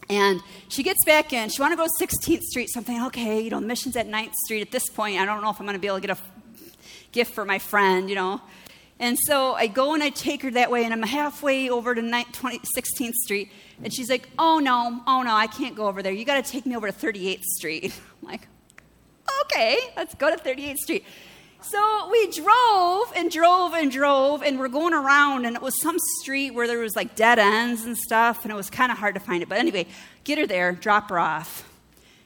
and 0.08 0.40
she 0.68 0.84
gets 0.84 1.04
back 1.04 1.32
in. 1.32 1.48
She 1.48 1.60
want 1.60 1.72
to 1.72 1.76
go 1.76 1.88
16th 2.00 2.42
Street. 2.42 2.70
So 2.70 2.78
I'm 2.78 2.84
thinking, 2.84 3.04
okay, 3.06 3.40
you 3.40 3.50
know, 3.50 3.58
the 3.58 3.66
mission's 3.66 3.96
at 3.96 4.06
9th 4.06 4.34
Street. 4.44 4.60
At 4.60 4.70
this 4.70 4.88
point, 4.88 5.18
I 5.18 5.24
don't 5.24 5.42
know 5.42 5.50
if 5.50 5.58
I'm 5.58 5.66
going 5.66 5.74
to 5.74 5.80
be 5.80 5.88
able 5.88 6.00
to 6.00 6.06
get 6.06 6.16
a 6.16 6.20
gift 7.10 7.34
for 7.34 7.44
my 7.44 7.58
friend, 7.58 8.08
you 8.08 8.14
know. 8.14 8.40
And 9.00 9.18
so 9.18 9.54
I 9.54 9.66
go 9.66 9.94
and 9.94 10.02
I 10.02 10.10
take 10.10 10.42
her 10.42 10.50
that 10.52 10.70
way, 10.70 10.84
and 10.84 10.92
I'm 10.92 11.02
halfway 11.02 11.70
over 11.70 11.92
to 11.92 12.00
9th, 12.00 12.32
20, 12.32 12.60
16th 12.60 13.14
Street. 13.14 13.50
And 13.82 13.92
she's 13.92 14.08
like, 14.08 14.28
oh 14.38 14.60
no, 14.60 15.02
oh 15.08 15.22
no, 15.22 15.34
I 15.34 15.48
can't 15.48 15.74
go 15.74 15.88
over 15.88 16.04
there. 16.04 16.12
You 16.12 16.24
got 16.24 16.44
to 16.44 16.48
take 16.48 16.66
me 16.66 16.76
over 16.76 16.88
to 16.88 16.96
38th 16.96 17.42
Street. 17.42 18.00
I'm 18.22 18.28
like, 18.28 18.46
okay, 19.44 19.78
let's 19.96 20.14
go 20.14 20.34
to 20.34 20.42
38th 20.42 20.78
Street. 20.78 21.04
So 21.62 22.08
we 22.10 22.30
drove 22.30 23.12
and 23.16 23.30
drove 23.30 23.72
and 23.72 23.90
drove, 23.90 24.42
and 24.42 24.58
we're 24.58 24.68
going 24.68 24.92
around, 24.92 25.46
and 25.46 25.56
it 25.56 25.62
was 25.62 25.80
some 25.80 25.96
street 26.20 26.50
where 26.50 26.66
there 26.66 26.78
was 26.78 26.94
like 26.94 27.14
dead 27.14 27.38
ends 27.38 27.84
and 27.84 27.96
stuff, 27.96 28.44
and 28.44 28.52
it 28.52 28.54
was 28.54 28.68
kind 28.68 28.92
of 28.92 28.98
hard 28.98 29.14
to 29.14 29.20
find 29.20 29.42
it. 29.42 29.48
But 29.48 29.58
anyway, 29.58 29.86
get 30.24 30.36
her 30.38 30.46
there, 30.46 30.72
drop 30.72 31.08
her 31.08 31.18
off. 31.18 31.66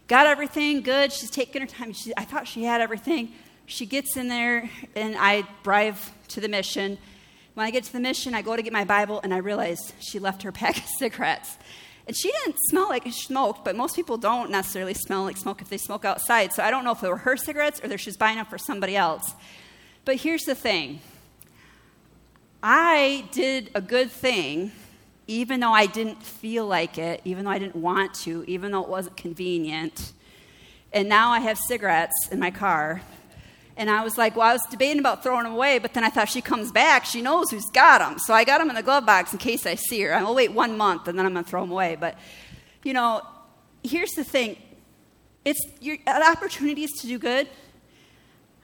Got 0.08 0.26
everything 0.26 0.80
good. 0.80 1.12
She's 1.12 1.30
taking 1.30 1.60
her 1.60 1.68
time. 1.68 1.92
She, 1.92 2.12
I 2.16 2.24
thought 2.24 2.48
she 2.48 2.64
had 2.64 2.80
everything. 2.80 3.32
She 3.66 3.86
gets 3.86 4.16
in 4.16 4.26
there, 4.26 4.68
and 4.96 5.14
I 5.16 5.44
drive 5.62 6.12
to 6.28 6.40
the 6.40 6.48
mission. 6.48 6.98
When 7.54 7.64
I 7.64 7.70
get 7.70 7.84
to 7.84 7.92
the 7.92 8.00
mission, 8.00 8.34
I 8.34 8.42
go 8.42 8.56
to 8.56 8.62
get 8.62 8.72
my 8.72 8.84
Bible, 8.84 9.20
and 9.22 9.32
I 9.32 9.36
realize 9.36 9.92
she 10.00 10.18
left 10.18 10.42
her 10.42 10.50
pack 10.52 10.78
of 10.78 10.84
cigarettes. 10.98 11.58
And 12.08 12.16
she 12.16 12.32
didn't 12.32 12.56
smell 12.70 12.88
like 12.88 13.04
she 13.04 13.10
smoked, 13.12 13.66
but 13.66 13.76
most 13.76 13.94
people 13.94 14.16
don't 14.16 14.50
necessarily 14.50 14.94
smell 14.94 15.24
like 15.24 15.36
smoke 15.36 15.60
if 15.60 15.68
they 15.68 15.76
smoke 15.76 16.06
outside. 16.06 16.54
So 16.54 16.62
I 16.62 16.70
don't 16.70 16.82
know 16.82 16.92
if 16.92 17.02
they 17.02 17.08
were 17.08 17.18
her 17.18 17.36
cigarettes 17.36 17.82
or 17.84 17.88
was 17.90 18.16
buying 18.16 18.36
them 18.36 18.46
for 18.46 18.56
somebody 18.56 18.96
else. 18.96 19.34
But 20.06 20.16
here's 20.16 20.44
the 20.44 20.54
thing 20.54 21.00
I 22.62 23.28
did 23.30 23.70
a 23.74 23.82
good 23.82 24.10
thing, 24.10 24.72
even 25.26 25.60
though 25.60 25.72
I 25.72 25.84
didn't 25.84 26.22
feel 26.22 26.66
like 26.66 26.96
it, 26.96 27.20
even 27.26 27.44
though 27.44 27.50
I 27.50 27.58
didn't 27.58 27.76
want 27.76 28.14
to, 28.14 28.42
even 28.48 28.72
though 28.72 28.82
it 28.82 28.88
wasn't 28.88 29.18
convenient. 29.18 30.12
And 30.94 31.10
now 31.10 31.30
I 31.30 31.40
have 31.40 31.58
cigarettes 31.58 32.30
in 32.32 32.38
my 32.38 32.50
car 32.50 33.02
and 33.78 33.88
I 33.88 34.02
was 34.02 34.18
like, 34.18 34.34
well, 34.34 34.48
I 34.48 34.52
was 34.52 34.66
debating 34.70 34.98
about 34.98 35.22
throwing 35.22 35.44
them 35.44 35.52
away, 35.52 35.78
but 35.78 35.94
then 35.94 36.02
I 36.02 36.10
thought 36.10 36.28
she 36.28 36.40
comes 36.40 36.72
back, 36.72 37.04
she 37.04 37.22
knows 37.22 37.50
who's 37.50 37.70
got 37.72 38.00
them. 38.00 38.18
So 38.18 38.34
I 38.34 38.42
got 38.42 38.58
them 38.58 38.68
in 38.68 38.74
the 38.74 38.82
glove 38.82 39.06
box 39.06 39.32
in 39.32 39.38
case 39.38 39.64
I 39.66 39.76
see 39.76 40.02
her. 40.02 40.12
I'll 40.12 40.34
wait 40.34 40.52
one 40.52 40.76
month 40.76 41.06
and 41.06 41.16
then 41.16 41.24
I'm 41.24 41.32
going 41.32 41.44
to 41.44 41.50
throw 41.50 41.60
them 41.60 41.70
away. 41.70 41.96
But, 41.98 42.18
you 42.82 42.92
know, 42.92 43.22
here's 43.84 44.10
the 44.10 44.24
thing 44.24 44.56
it's 45.44 45.60
your 45.80 45.96
opportunities 46.06 46.90
to 47.00 47.06
do 47.06 47.18
good. 47.18 47.48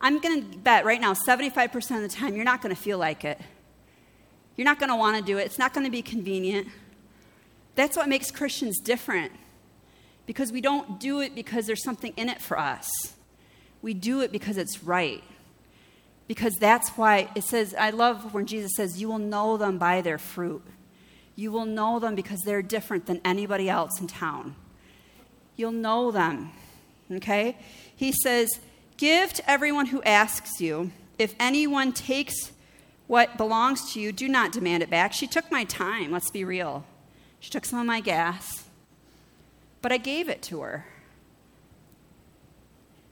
I'm 0.01 0.19
going 0.19 0.51
to 0.51 0.59
bet 0.59 0.85
right 0.85 1.01
now, 1.01 1.15
75% 1.15 1.75
of 1.97 2.03
the 2.03 2.09
time, 2.09 2.35
you're 2.35 2.45
not 2.45 2.61
going 2.61 2.75
to 2.75 2.81
feel 2.81 2.99
like 2.99 3.25
it. 3.25 3.41
You're 4.57 4.67
not 4.67 4.81
going 4.81 4.91
to 4.91 4.97
want 4.97 5.17
to 5.17 5.23
do 5.23 5.39
it. 5.39 5.43
It's 5.47 5.59
not 5.59 5.73
going 5.73 5.87
to 5.87 5.91
be 5.91 6.03
convenient. 6.03 6.67
That's 7.77 7.97
what 7.97 8.09
makes 8.09 8.31
Christians 8.33 8.81
different 8.81 9.33
because 10.27 10.51
we 10.53 10.61
don't 10.61 10.99
do 10.99 11.21
it 11.21 11.35
because 11.35 11.67
there's 11.67 11.85
something 11.85 12.13
in 12.17 12.29
it 12.29 12.43
for 12.43 12.59
us. 12.59 13.14
We 13.85 13.93
do 13.93 14.23
it 14.23 14.33
because 14.33 14.57
it's 14.57 14.83
right. 14.83 15.23
Because 16.27 16.55
that's 16.55 16.89
why 16.97 17.29
it 17.35 17.45
says, 17.45 17.75
I 17.79 17.91
love 17.91 18.33
when 18.33 18.47
Jesus 18.47 18.73
says, 18.77 18.99
You 18.99 19.09
will 19.09 19.19
know 19.19 19.59
them 19.59 19.77
by 19.77 20.01
their 20.01 20.17
fruit. 20.17 20.63
You 21.37 21.53
will 21.53 21.67
know 21.67 21.99
them 21.99 22.15
because 22.15 22.41
they're 22.41 22.63
different 22.63 23.05
than 23.05 23.21
anybody 23.27 23.69
else 23.69 24.01
in 24.01 24.07
town. 24.07 24.57
You'll 25.57 25.73
know 25.73 26.11
them. 26.11 26.53
Okay? 27.13 27.59
He 27.95 28.11
says, 28.11 28.59
Give 28.97 29.31
to 29.35 29.51
everyone 29.51 29.85
who 29.85 30.03
asks 30.05 30.63
you. 30.63 30.91
If 31.19 31.35
anyone 31.39 31.93
takes 31.93 32.53
what 33.07 33.37
belongs 33.37 33.93
to 33.93 34.01
you, 34.01 34.13
do 34.13 34.29
not 34.29 34.51
demand 34.51 34.83
it 34.83 34.89
back. 34.89 35.13
She 35.13 35.27
took 35.27 35.51
my 35.51 35.65
time, 35.65 36.11
let's 36.11 36.31
be 36.31 36.43
real. 36.43 36.87
She 37.39 37.51
took 37.51 37.67
some 37.67 37.81
of 37.81 37.87
my 37.87 38.01
gas, 38.01 38.65
but 39.83 39.93
I 39.93 39.99
gave 39.99 40.31
it 40.31 40.41
to 40.45 40.63
her. 40.63 40.87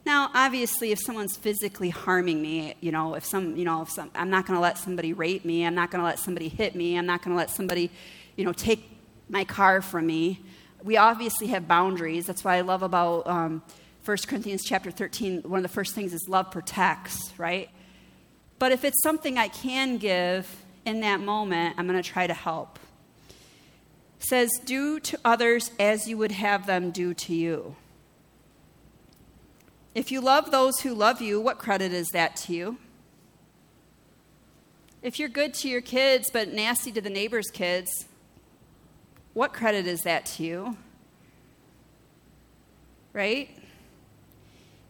Now, 0.05 0.31
obviously, 0.35 0.91
if 0.91 0.99
someone's 0.99 1.37
physically 1.37 1.91
harming 1.91 2.43
me, 2.43 2.75
you 2.81 2.91
know, 2.91 3.15
if 3.15 3.25
some, 3.25 3.57
you 3.57 3.65
know, 3.65 3.83
if 3.83 3.91
some, 3.91 4.11
I'm 4.15 4.31
not 4.31 4.47
going 4.47 4.57
to 4.57 4.61
let 4.61 4.77
somebody 4.77 5.13
rape 5.13 5.45
me. 5.45 5.65
I'm 5.65 5.77
not 5.77 5.91
going 5.91 6.01
to 6.01 6.05
let 6.05 6.19
somebody 6.19 6.49
hit 6.49 6.75
me. 6.75 6.99
I'm 6.99 7.07
not 7.07 7.23
going 7.23 7.31
to 7.31 7.37
let 7.37 7.51
somebody, 7.51 7.91
you 8.37 8.45
know, 8.45 8.53
take 8.53 8.91
my 9.29 9.45
car 9.45 9.81
from 9.81 10.07
me. 10.07 10.41
We 10.83 10.97
obviously 10.97 11.47
have 11.49 11.69
boundaries. 11.69 12.27
That's 12.27 12.43
what 12.43 12.53
I 12.53 12.63
love 12.63 12.83
about 12.83 13.27
um, 13.29 13.63
1 14.05 14.17
Corinthians 14.27 14.65
chapter 14.65 14.91
13. 14.91 15.43
One 15.43 15.59
of 15.59 15.63
the 15.63 15.69
first 15.69 15.95
things 15.95 16.13
is 16.13 16.29
love 16.29 16.51
protects, 16.51 17.33
right? 17.39 17.71
But 18.59 18.73
if 18.73 18.85
it's 18.85 19.01
something 19.03 19.39
I 19.39 19.47
can 19.47 19.99
give 19.99 20.65
in 20.85 21.01
that 21.01 21.21
moment, 21.21 21.77
I'm 21.79 21.87
going 21.87 22.03
to 22.03 22.09
try 22.09 22.27
to 22.27 22.35
help. 22.35 22.81
It 24.19 24.27
says, 24.27 24.51
do 24.65 24.99
to 24.99 25.19
others 25.25 25.71
as 25.79 26.09
you 26.09 26.19
would 26.19 26.33
have 26.33 26.67
them 26.67 26.91
do 26.91 27.15
to 27.15 27.35
you. 27.35 27.77
If 29.95 30.11
you 30.11 30.21
love 30.21 30.51
those 30.51 30.81
who 30.81 30.95
love 30.95 31.21
you, 31.21 31.41
what 31.41 31.59
credit 31.59 31.93
is 31.93 32.09
that 32.11 32.37
to 32.37 32.55
you? 32.55 32.79
If 35.03 35.19
you're 35.19 35.29
good 35.29 35.53
to 35.55 35.69
your 35.69 35.81
kids 35.81 36.31
but 36.33 36.53
nasty 36.53 36.93
to 36.93 37.01
the 37.01 37.11
neighbor's 37.11 37.51
kids, 37.51 38.07
what 39.35 39.53
credit 39.53 39.87
is 39.87 40.03
that 40.03 40.25
to 40.27 40.45
you? 40.45 40.77
Right? 43.13 43.51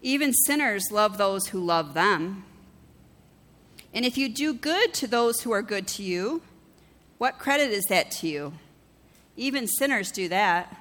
Even 0.03 0.33
sinners 0.33 0.93
love 0.93 1.19
those 1.19 1.49
who 1.49 1.65
love 1.65 1.95
them. 1.95 2.45
And 3.95 4.05
if 4.05 4.17
you 4.17 4.29
do 4.29 4.55
good 4.55 4.95
to 4.95 5.07
those 5.07 5.43
who 5.43 5.51
are 5.53 5.63
good 5.63 5.87
to 5.89 6.03
you, 6.03 6.43
what 7.19 7.39
credit 7.39 7.71
is 7.71 7.85
that 7.85 8.11
to 8.13 8.29
you? 8.29 8.53
Even 9.37 9.67
sinners 9.67 10.13
do 10.13 10.29
that. 10.29 10.77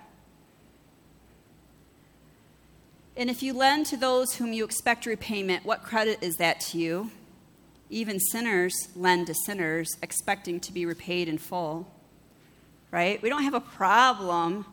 And 3.21 3.29
if 3.29 3.43
you 3.43 3.53
lend 3.53 3.85
to 3.85 3.97
those 3.97 4.33
whom 4.33 4.51
you 4.51 4.65
expect 4.65 5.05
repayment, 5.05 5.63
what 5.63 5.83
credit 5.83 6.23
is 6.23 6.37
that 6.37 6.59
to 6.61 6.79
you? 6.79 7.11
Even 7.91 8.19
sinners 8.19 8.73
lend 8.95 9.27
to 9.27 9.35
sinners, 9.45 9.95
expecting 10.01 10.59
to 10.61 10.73
be 10.73 10.87
repaid 10.87 11.27
in 11.27 11.37
full. 11.37 11.85
Right? 12.89 13.21
We 13.21 13.29
don't 13.29 13.43
have 13.43 13.53
a 13.53 13.61
problem 13.61 14.65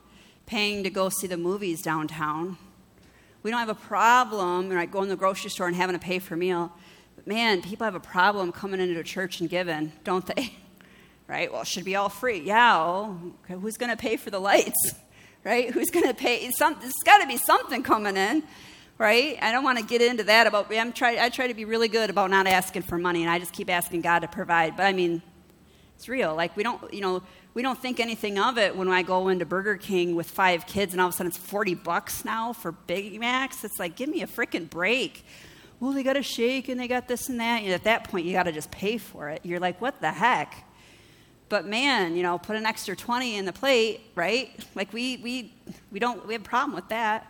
paying 0.46 0.82
to 0.84 0.88
go 0.88 1.10
see 1.10 1.26
the 1.26 1.36
movies 1.36 1.82
downtown. 1.82 2.56
We 3.42 3.50
don't 3.50 3.60
have 3.60 3.68
a 3.68 3.74
problem 3.74 4.70
right, 4.70 4.90
going 4.90 5.08
to 5.08 5.10
the 5.10 5.18
grocery 5.18 5.50
store 5.50 5.66
and 5.66 5.76
having 5.76 5.94
to 5.94 6.02
pay 6.02 6.18
for 6.18 6.32
a 6.32 6.38
meal. 6.38 6.72
But 7.16 7.26
man, 7.26 7.60
people 7.60 7.84
have 7.84 7.96
a 7.96 8.00
problem 8.00 8.50
coming 8.52 8.80
into 8.80 8.98
a 8.98 9.04
church 9.04 9.40
and 9.40 9.50
giving, 9.50 9.92
don't 10.04 10.24
they? 10.24 10.54
right? 11.26 11.52
Well, 11.52 11.60
it 11.60 11.68
should 11.68 11.84
be 11.84 11.96
all 11.96 12.08
free. 12.08 12.40
Yeah, 12.40 12.78
well, 12.78 13.20
okay, 13.44 13.60
who's 13.60 13.76
going 13.76 13.90
to 13.90 13.96
pay 13.98 14.16
for 14.16 14.30
the 14.30 14.40
lights? 14.40 14.94
right? 15.48 15.70
Who's 15.74 15.90
going 15.90 16.06
to 16.06 16.14
pay? 16.14 16.50
Some, 16.50 16.76
there's 16.80 16.92
got 17.04 17.18
to 17.18 17.26
be 17.26 17.38
something 17.38 17.82
coming 17.82 18.16
in, 18.16 18.42
right? 18.98 19.38
I 19.40 19.50
don't 19.50 19.64
want 19.64 19.78
to 19.78 19.84
get 19.84 20.02
into 20.02 20.24
that 20.24 20.46
about. 20.46 20.72
I'm 20.72 20.92
try, 20.92 21.18
I 21.18 21.30
try 21.30 21.46
to 21.46 21.54
be 21.54 21.64
really 21.64 21.88
good 21.88 22.10
about 22.10 22.30
not 22.30 22.46
asking 22.46 22.82
for 22.82 22.98
money, 22.98 23.22
and 23.22 23.30
I 23.30 23.38
just 23.38 23.52
keep 23.52 23.70
asking 23.70 24.02
God 24.02 24.20
to 24.20 24.28
provide. 24.28 24.76
But 24.76 24.84
I 24.84 24.92
mean, 24.92 25.22
it's 25.96 26.08
real. 26.08 26.34
Like 26.34 26.56
we 26.56 26.62
don't, 26.62 26.92
you 26.92 27.00
know, 27.00 27.22
we 27.54 27.62
don't 27.62 27.80
think 27.80 27.98
anything 27.98 28.38
of 28.38 28.58
it 28.58 28.76
when 28.76 28.88
I 28.88 29.02
go 29.02 29.28
into 29.28 29.46
Burger 29.46 29.76
King 29.76 30.14
with 30.14 30.30
five 30.30 30.66
kids, 30.66 30.92
and 30.92 31.00
all 31.00 31.08
of 31.08 31.14
a 31.14 31.16
sudden 31.16 31.28
it's 31.28 31.38
40 31.38 31.74
bucks 31.74 32.24
now 32.24 32.52
for 32.52 32.72
Big 32.72 33.18
Macs. 33.18 33.64
It's 33.64 33.78
like, 33.78 33.96
give 33.96 34.10
me 34.10 34.22
a 34.22 34.26
freaking 34.26 34.68
break. 34.68 35.24
Well, 35.80 35.92
they 35.92 36.02
got 36.02 36.16
a 36.16 36.22
shake 36.22 36.68
and 36.68 36.78
they 36.78 36.88
got 36.88 37.08
this 37.08 37.28
and 37.28 37.40
that. 37.40 37.62
And 37.62 37.72
at 37.72 37.84
that 37.84 38.10
point, 38.10 38.26
you 38.26 38.32
got 38.32 38.44
to 38.44 38.52
just 38.52 38.70
pay 38.70 38.98
for 38.98 39.28
it. 39.28 39.40
You're 39.44 39.60
like, 39.60 39.80
what 39.80 40.00
the 40.00 40.10
heck? 40.10 40.67
But 41.48 41.66
man, 41.66 42.16
you 42.16 42.22
know, 42.22 42.38
put 42.38 42.56
an 42.56 42.66
extra 42.66 42.94
20 42.94 43.36
in 43.36 43.44
the 43.44 43.52
plate, 43.52 44.00
right? 44.14 44.50
Like 44.74 44.92
we, 44.92 45.16
we, 45.18 45.54
we 45.90 45.98
don't, 45.98 46.26
we 46.26 46.34
have 46.34 46.42
a 46.42 46.48
problem 46.48 46.74
with 46.74 46.88
that. 46.88 47.26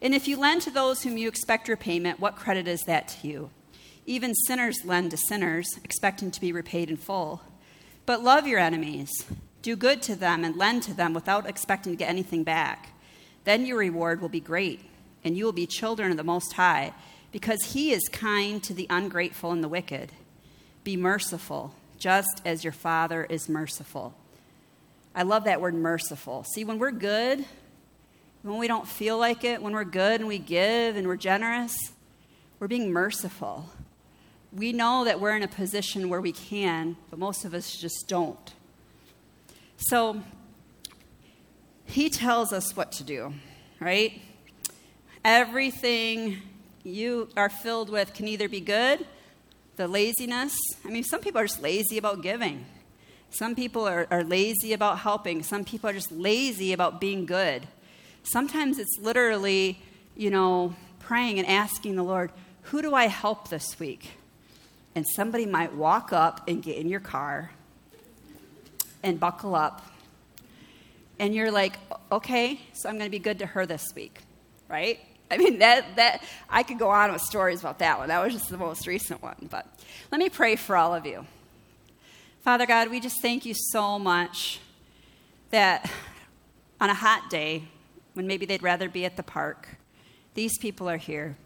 And 0.00 0.14
if 0.14 0.26
you 0.26 0.36
lend 0.36 0.62
to 0.62 0.70
those 0.70 1.02
whom 1.02 1.16
you 1.16 1.28
expect 1.28 1.68
repayment, 1.68 2.18
what 2.18 2.36
credit 2.36 2.66
is 2.66 2.82
that 2.82 3.08
to 3.08 3.28
you? 3.28 3.50
Even 4.04 4.34
sinners 4.34 4.78
lend 4.84 5.12
to 5.12 5.16
sinners, 5.16 5.68
expecting 5.84 6.30
to 6.30 6.40
be 6.40 6.52
repaid 6.52 6.90
in 6.90 6.96
full. 6.96 7.42
But 8.04 8.22
love 8.22 8.48
your 8.48 8.58
enemies, 8.58 9.10
do 9.60 9.76
good 9.76 10.02
to 10.02 10.16
them, 10.16 10.42
and 10.42 10.56
lend 10.56 10.82
to 10.84 10.94
them 10.94 11.14
without 11.14 11.48
expecting 11.48 11.92
to 11.92 11.96
get 11.96 12.08
anything 12.08 12.42
back. 12.42 12.88
Then 13.44 13.64
your 13.64 13.78
reward 13.78 14.20
will 14.20 14.28
be 14.28 14.40
great, 14.40 14.80
and 15.22 15.36
you 15.36 15.44
will 15.44 15.52
be 15.52 15.66
children 15.66 16.10
of 16.10 16.16
the 16.16 16.24
Most 16.24 16.54
High, 16.54 16.94
because 17.30 17.72
He 17.72 17.92
is 17.92 18.02
kind 18.10 18.60
to 18.64 18.74
the 18.74 18.88
ungrateful 18.90 19.52
and 19.52 19.62
the 19.62 19.68
wicked. 19.68 20.10
Be 20.82 20.96
merciful 20.96 21.76
just 22.02 22.42
as 22.44 22.64
your 22.64 22.72
Father 22.72 23.24
is 23.30 23.48
merciful. 23.48 24.12
I 25.14 25.22
love 25.22 25.44
that 25.44 25.60
word 25.60 25.72
merciful. 25.72 26.42
See, 26.42 26.64
when 26.64 26.80
we're 26.80 26.90
good, 26.90 27.44
when 28.42 28.58
we 28.58 28.66
don't 28.66 28.88
feel 28.88 29.16
like 29.18 29.44
it, 29.44 29.62
when 29.62 29.72
we're 29.72 29.84
good 29.84 30.20
and 30.20 30.26
we 30.28 30.40
give 30.40 30.96
and 30.96 31.06
we're 31.06 31.16
generous, 31.16 31.76
we're 32.58 32.66
being 32.66 32.90
merciful. 32.90 33.70
We 34.52 34.72
know 34.72 35.04
that 35.04 35.20
we're 35.20 35.36
in 35.36 35.44
a 35.44 35.48
position 35.48 36.08
where 36.08 36.20
we 36.20 36.32
can, 36.32 36.96
but 37.08 37.20
most 37.20 37.44
of 37.44 37.54
us 37.54 37.76
just 37.76 38.08
don't. 38.08 38.52
So, 39.76 40.22
he 41.84 42.10
tells 42.10 42.52
us 42.52 42.74
what 42.74 42.90
to 42.92 43.04
do, 43.04 43.32
right? 43.78 44.20
Everything 45.24 46.42
you 46.82 47.28
are 47.36 47.48
filled 47.48 47.90
with 47.90 48.12
can 48.12 48.26
either 48.26 48.48
be 48.48 48.60
good 48.60 49.06
the 49.76 49.88
laziness. 49.88 50.54
I 50.84 50.88
mean, 50.88 51.04
some 51.04 51.20
people 51.20 51.40
are 51.40 51.46
just 51.46 51.62
lazy 51.62 51.98
about 51.98 52.22
giving. 52.22 52.64
Some 53.30 53.54
people 53.54 53.88
are, 53.88 54.06
are 54.10 54.22
lazy 54.22 54.72
about 54.72 54.98
helping. 54.98 55.42
Some 55.42 55.64
people 55.64 55.88
are 55.88 55.94
just 55.94 56.12
lazy 56.12 56.72
about 56.72 57.00
being 57.00 57.24
good. 57.24 57.66
Sometimes 58.22 58.78
it's 58.78 58.98
literally, 59.00 59.80
you 60.16 60.30
know, 60.30 60.74
praying 60.98 61.38
and 61.38 61.48
asking 61.48 61.96
the 61.96 62.02
Lord, 62.02 62.30
who 62.64 62.82
do 62.82 62.94
I 62.94 63.06
help 63.06 63.48
this 63.48 63.78
week? 63.80 64.10
And 64.94 65.06
somebody 65.16 65.46
might 65.46 65.74
walk 65.74 66.12
up 66.12 66.46
and 66.46 66.62
get 66.62 66.76
in 66.76 66.88
your 66.88 67.00
car 67.00 67.50
and 69.02 69.18
buckle 69.18 69.54
up. 69.54 69.80
And 71.18 71.34
you're 71.34 71.50
like, 71.50 71.78
okay, 72.10 72.60
so 72.74 72.88
I'm 72.88 72.96
going 72.96 73.06
to 73.06 73.10
be 73.10 73.18
good 73.18 73.38
to 73.38 73.46
her 73.46 73.64
this 73.64 73.94
week, 73.94 74.20
right? 74.68 75.00
I 75.32 75.38
mean, 75.38 75.60
that, 75.60 75.96
that, 75.96 76.22
I 76.50 76.62
could 76.62 76.78
go 76.78 76.90
on 76.90 77.10
with 77.10 77.22
stories 77.22 77.60
about 77.60 77.78
that 77.78 77.98
one. 77.98 78.08
That 78.08 78.22
was 78.22 78.34
just 78.34 78.50
the 78.50 78.58
most 78.58 78.86
recent 78.86 79.22
one. 79.22 79.48
But 79.50 79.66
let 80.10 80.18
me 80.18 80.28
pray 80.28 80.56
for 80.56 80.76
all 80.76 80.94
of 80.94 81.06
you. 81.06 81.26
Father 82.42 82.66
God, 82.66 82.90
we 82.90 83.00
just 83.00 83.22
thank 83.22 83.46
you 83.46 83.54
so 83.54 83.98
much 83.98 84.60
that 85.50 85.90
on 86.80 86.90
a 86.90 86.94
hot 86.94 87.30
day, 87.30 87.64
when 88.12 88.26
maybe 88.26 88.44
they'd 88.44 88.62
rather 88.62 88.90
be 88.90 89.06
at 89.06 89.16
the 89.16 89.22
park, 89.22 89.68
these 90.34 90.58
people 90.58 90.86
are 90.86 90.98
here 90.98 91.36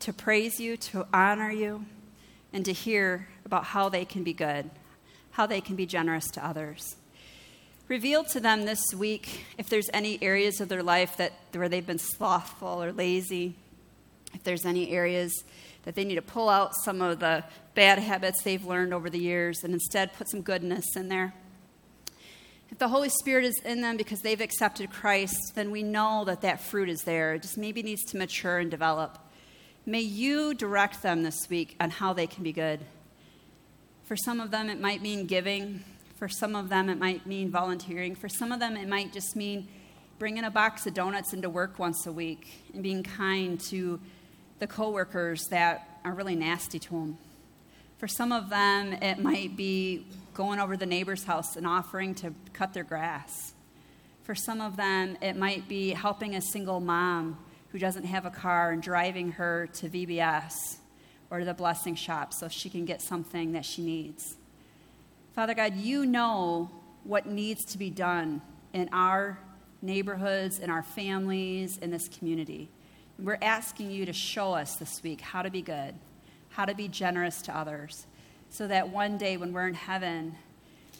to 0.00 0.12
praise 0.12 0.58
you, 0.58 0.76
to 0.76 1.06
honor 1.12 1.52
you, 1.52 1.84
and 2.52 2.64
to 2.64 2.72
hear 2.72 3.28
about 3.44 3.64
how 3.66 3.88
they 3.88 4.04
can 4.04 4.24
be 4.24 4.32
good, 4.32 4.68
how 5.32 5.46
they 5.46 5.60
can 5.60 5.76
be 5.76 5.86
generous 5.86 6.26
to 6.32 6.44
others. 6.44 6.96
Reveal 7.88 8.24
to 8.24 8.40
them 8.40 8.64
this 8.64 8.82
week 8.96 9.44
if 9.58 9.68
there's 9.68 9.88
any 9.92 10.20
areas 10.20 10.60
of 10.60 10.68
their 10.68 10.82
life 10.82 11.16
that 11.18 11.32
where 11.52 11.68
they've 11.68 11.86
been 11.86 12.00
slothful 12.00 12.82
or 12.82 12.90
lazy, 12.92 13.54
if 14.34 14.42
there's 14.42 14.66
any 14.66 14.90
areas 14.90 15.44
that 15.84 15.94
they 15.94 16.04
need 16.04 16.16
to 16.16 16.22
pull 16.22 16.48
out 16.48 16.74
some 16.74 17.00
of 17.00 17.20
the 17.20 17.44
bad 17.76 18.00
habits 18.00 18.42
they've 18.42 18.64
learned 18.64 18.92
over 18.92 19.08
the 19.08 19.20
years 19.20 19.62
and 19.62 19.72
instead 19.72 20.12
put 20.14 20.28
some 20.28 20.42
goodness 20.42 20.96
in 20.96 21.08
there. 21.08 21.32
If 22.70 22.78
the 22.78 22.88
Holy 22.88 23.08
Spirit 23.08 23.44
is 23.44 23.60
in 23.64 23.82
them 23.82 23.96
because 23.96 24.20
they've 24.20 24.40
accepted 24.40 24.90
Christ, 24.90 25.52
then 25.54 25.70
we 25.70 25.84
know 25.84 26.24
that 26.24 26.40
that 26.40 26.60
fruit 26.60 26.88
is 26.88 27.02
there. 27.02 27.34
It 27.34 27.42
just 27.42 27.56
maybe 27.56 27.84
needs 27.84 28.02
to 28.06 28.16
mature 28.16 28.58
and 28.58 28.68
develop. 28.68 29.16
May 29.86 30.00
you 30.00 30.54
direct 30.54 31.04
them 31.04 31.22
this 31.22 31.48
week 31.48 31.76
on 31.78 31.90
how 31.90 32.12
they 32.12 32.26
can 32.26 32.42
be 32.42 32.52
good. 32.52 32.80
For 34.02 34.16
some 34.16 34.40
of 34.40 34.50
them, 34.50 34.68
it 34.68 34.80
might 34.80 35.02
mean 35.02 35.26
giving. 35.26 35.84
For 36.16 36.28
some 36.28 36.56
of 36.56 36.70
them, 36.70 36.88
it 36.88 36.98
might 36.98 37.26
mean 37.26 37.50
volunteering. 37.50 38.14
For 38.14 38.28
some 38.28 38.50
of 38.50 38.58
them, 38.58 38.76
it 38.76 38.88
might 38.88 39.12
just 39.12 39.36
mean 39.36 39.68
bringing 40.18 40.44
a 40.44 40.50
box 40.50 40.86
of 40.86 40.94
donuts 40.94 41.34
into 41.34 41.50
work 41.50 41.78
once 41.78 42.06
a 42.06 42.12
week 42.12 42.64
and 42.72 42.82
being 42.82 43.02
kind 43.02 43.60
to 43.60 44.00
the 44.58 44.66
coworkers 44.66 45.44
that 45.50 46.00
are 46.06 46.12
really 46.12 46.34
nasty 46.34 46.78
to 46.78 46.90
them. 46.90 47.18
For 47.98 48.08
some 48.08 48.32
of 48.32 48.48
them, 48.48 48.94
it 48.94 49.18
might 49.18 49.56
be 49.56 50.06
going 50.32 50.58
over 50.58 50.74
the 50.76 50.86
neighbor's 50.86 51.24
house 51.24 51.54
and 51.54 51.66
offering 51.66 52.14
to 52.16 52.32
cut 52.54 52.72
their 52.72 52.84
grass. 52.84 53.52
For 54.22 54.34
some 54.34 54.62
of 54.62 54.76
them, 54.76 55.18
it 55.20 55.36
might 55.36 55.68
be 55.68 55.90
helping 55.90 56.34
a 56.34 56.40
single 56.40 56.80
mom 56.80 57.38
who 57.72 57.78
doesn't 57.78 58.04
have 58.04 58.24
a 58.24 58.30
car 58.30 58.70
and 58.70 58.82
driving 58.82 59.32
her 59.32 59.68
to 59.74 59.88
VBS 59.90 60.78
or 61.30 61.40
to 61.40 61.44
the 61.44 61.54
blessing 61.54 61.94
shop 61.94 62.32
so 62.32 62.48
she 62.48 62.70
can 62.70 62.86
get 62.86 63.02
something 63.02 63.52
that 63.52 63.66
she 63.66 63.82
needs. 63.82 64.36
Father 65.36 65.52
God, 65.52 65.76
you 65.76 66.06
know 66.06 66.70
what 67.04 67.26
needs 67.26 67.66
to 67.66 67.76
be 67.76 67.90
done 67.90 68.40
in 68.72 68.88
our 68.90 69.38
neighborhoods, 69.82 70.60
in 70.60 70.70
our 70.70 70.82
families, 70.82 71.76
in 71.76 71.90
this 71.90 72.08
community. 72.08 72.70
We're 73.18 73.36
asking 73.42 73.90
you 73.90 74.06
to 74.06 74.14
show 74.14 74.54
us 74.54 74.76
this 74.76 75.02
week 75.02 75.20
how 75.20 75.42
to 75.42 75.50
be 75.50 75.60
good, 75.60 75.94
how 76.48 76.64
to 76.64 76.74
be 76.74 76.88
generous 76.88 77.42
to 77.42 77.54
others, 77.54 78.06
so 78.48 78.66
that 78.66 78.88
one 78.88 79.18
day 79.18 79.36
when 79.36 79.52
we're 79.52 79.68
in 79.68 79.74
heaven, 79.74 80.36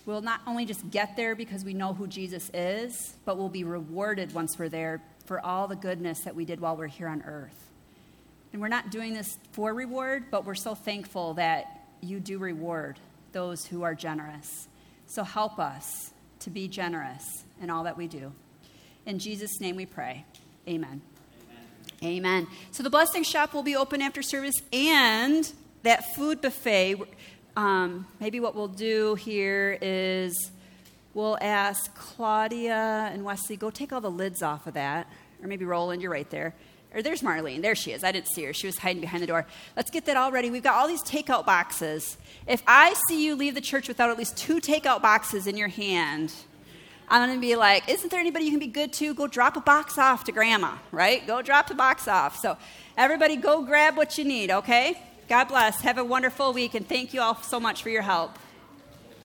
we'll 0.04 0.20
not 0.20 0.42
only 0.46 0.66
just 0.66 0.90
get 0.90 1.16
there 1.16 1.34
because 1.34 1.64
we 1.64 1.72
know 1.72 1.94
who 1.94 2.06
Jesus 2.06 2.50
is, 2.52 3.14
but 3.24 3.38
we'll 3.38 3.48
be 3.48 3.64
rewarded 3.64 4.34
once 4.34 4.58
we're 4.58 4.68
there 4.68 5.00
for 5.24 5.40
all 5.40 5.66
the 5.66 5.76
goodness 5.76 6.20
that 6.20 6.36
we 6.36 6.44
did 6.44 6.60
while 6.60 6.76
we're 6.76 6.88
here 6.88 7.08
on 7.08 7.22
earth. 7.22 7.70
And 8.52 8.60
we're 8.60 8.68
not 8.68 8.90
doing 8.90 9.14
this 9.14 9.38
for 9.52 9.72
reward, 9.72 10.24
but 10.30 10.44
we're 10.44 10.54
so 10.54 10.74
thankful 10.74 11.32
that 11.34 11.86
you 12.02 12.20
do 12.20 12.36
reward 12.36 13.00
those 13.36 13.66
who 13.66 13.82
are 13.82 13.94
generous. 13.94 14.66
So 15.06 15.22
help 15.22 15.58
us 15.58 16.10
to 16.40 16.48
be 16.48 16.68
generous 16.68 17.44
in 17.60 17.68
all 17.68 17.84
that 17.84 17.94
we 17.94 18.08
do. 18.08 18.32
In 19.04 19.18
Jesus' 19.18 19.60
name 19.60 19.76
we 19.76 19.84
pray. 19.84 20.24
Amen. 20.66 21.02
Amen. 22.02 22.16
Amen. 22.16 22.46
So 22.70 22.82
the 22.82 22.88
blessing 22.88 23.22
shop 23.22 23.52
will 23.52 23.62
be 23.62 23.76
open 23.76 24.00
after 24.00 24.22
service, 24.22 24.54
and 24.72 25.52
that 25.82 26.14
food 26.14 26.40
buffet. 26.40 26.96
Um, 27.58 28.06
maybe 28.20 28.40
what 28.40 28.54
we'll 28.54 28.68
do 28.68 29.16
here 29.16 29.76
is 29.82 30.50
we'll 31.12 31.36
ask 31.42 31.94
Claudia 31.94 33.10
and 33.12 33.22
Wesley, 33.22 33.58
go 33.58 33.68
take 33.68 33.92
all 33.92 34.00
the 34.00 34.10
lids 34.10 34.42
off 34.42 34.66
of 34.66 34.72
that. 34.74 35.08
Or 35.42 35.46
maybe 35.46 35.66
Roland, 35.66 36.00
you're 36.00 36.10
right 36.10 36.30
there. 36.30 36.54
Or 36.94 37.02
there's 37.02 37.22
Marlene. 37.22 37.62
There 37.62 37.74
she 37.74 37.92
is. 37.92 38.02
I 38.04 38.12
didn't 38.12 38.28
see 38.28 38.44
her. 38.44 38.52
She 38.52 38.66
was 38.66 38.78
hiding 38.78 39.00
behind 39.00 39.22
the 39.22 39.26
door. 39.26 39.46
Let's 39.76 39.90
get 39.90 40.06
that 40.06 40.16
all 40.16 40.32
ready. 40.32 40.50
We've 40.50 40.62
got 40.62 40.74
all 40.74 40.88
these 40.88 41.02
takeout 41.02 41.44
boxes. 41.44 42.16
If 42.46 42.62
I 42.66 42.94
see 43.08 43.24
you 43.24 43.34
leave 43.34 43.54
the 43.54 43.60
church 43.60 43.88
without 43.88 44.08
at 44.08 44.16
least 44.16 44.36
two 44.36 44.60
takeout 44.60 45.02
boxes 45.02 45.46
in 45.46 45.56
your 45.56 45.68
hand, 45.68 46.32
I'm 47.08 47.26
going 47.26 47.36
to 47.36 47.40
be 47.40 47.54
like, 47.54 47.88
isn't 47.88 48.10
there 48.10 48.20
anybody 48.20 48.46
you 48.46 48.50
can 48.50 48.60
be 48.60 48.66
good 48.66 48.92
to? 48.94 49.14
Go 49.14 49.26
drop 49.26 49.56
a 49.56 49.60
box 49.60 49.98
off 49.98 50.24
to 50.24 50.32
grandma, 50.32 50.76
right? 50.90 51.24
Go 51.26 51.42
drop 51.42 51.68
the 51.68 51.74
box 51.74 52.08
off. 52.08 52.36
So, 52.36 52.56
everybody, 52.96 53.36
go 53.36 53.62
grab 53.62 53.96
what 53.96 54.18
you 54.18 54.24
need, 54.24 54.50
okay? 54.50 54.98
God 55.28 55.44
bless. 55.44 55.80
Have 55.82 55.98
a 55.98 56.04
wonderful 56.04 56.52
week, 56.52 56.74
and 56.74 56.88
thank 56.88 57.14
you 57.14 57.20
all 57.20 57.36
so 57.42 57.60
much 57.60 57.82
for 57.82 57.90
your 57.90 58.02
help. 58.02 58.38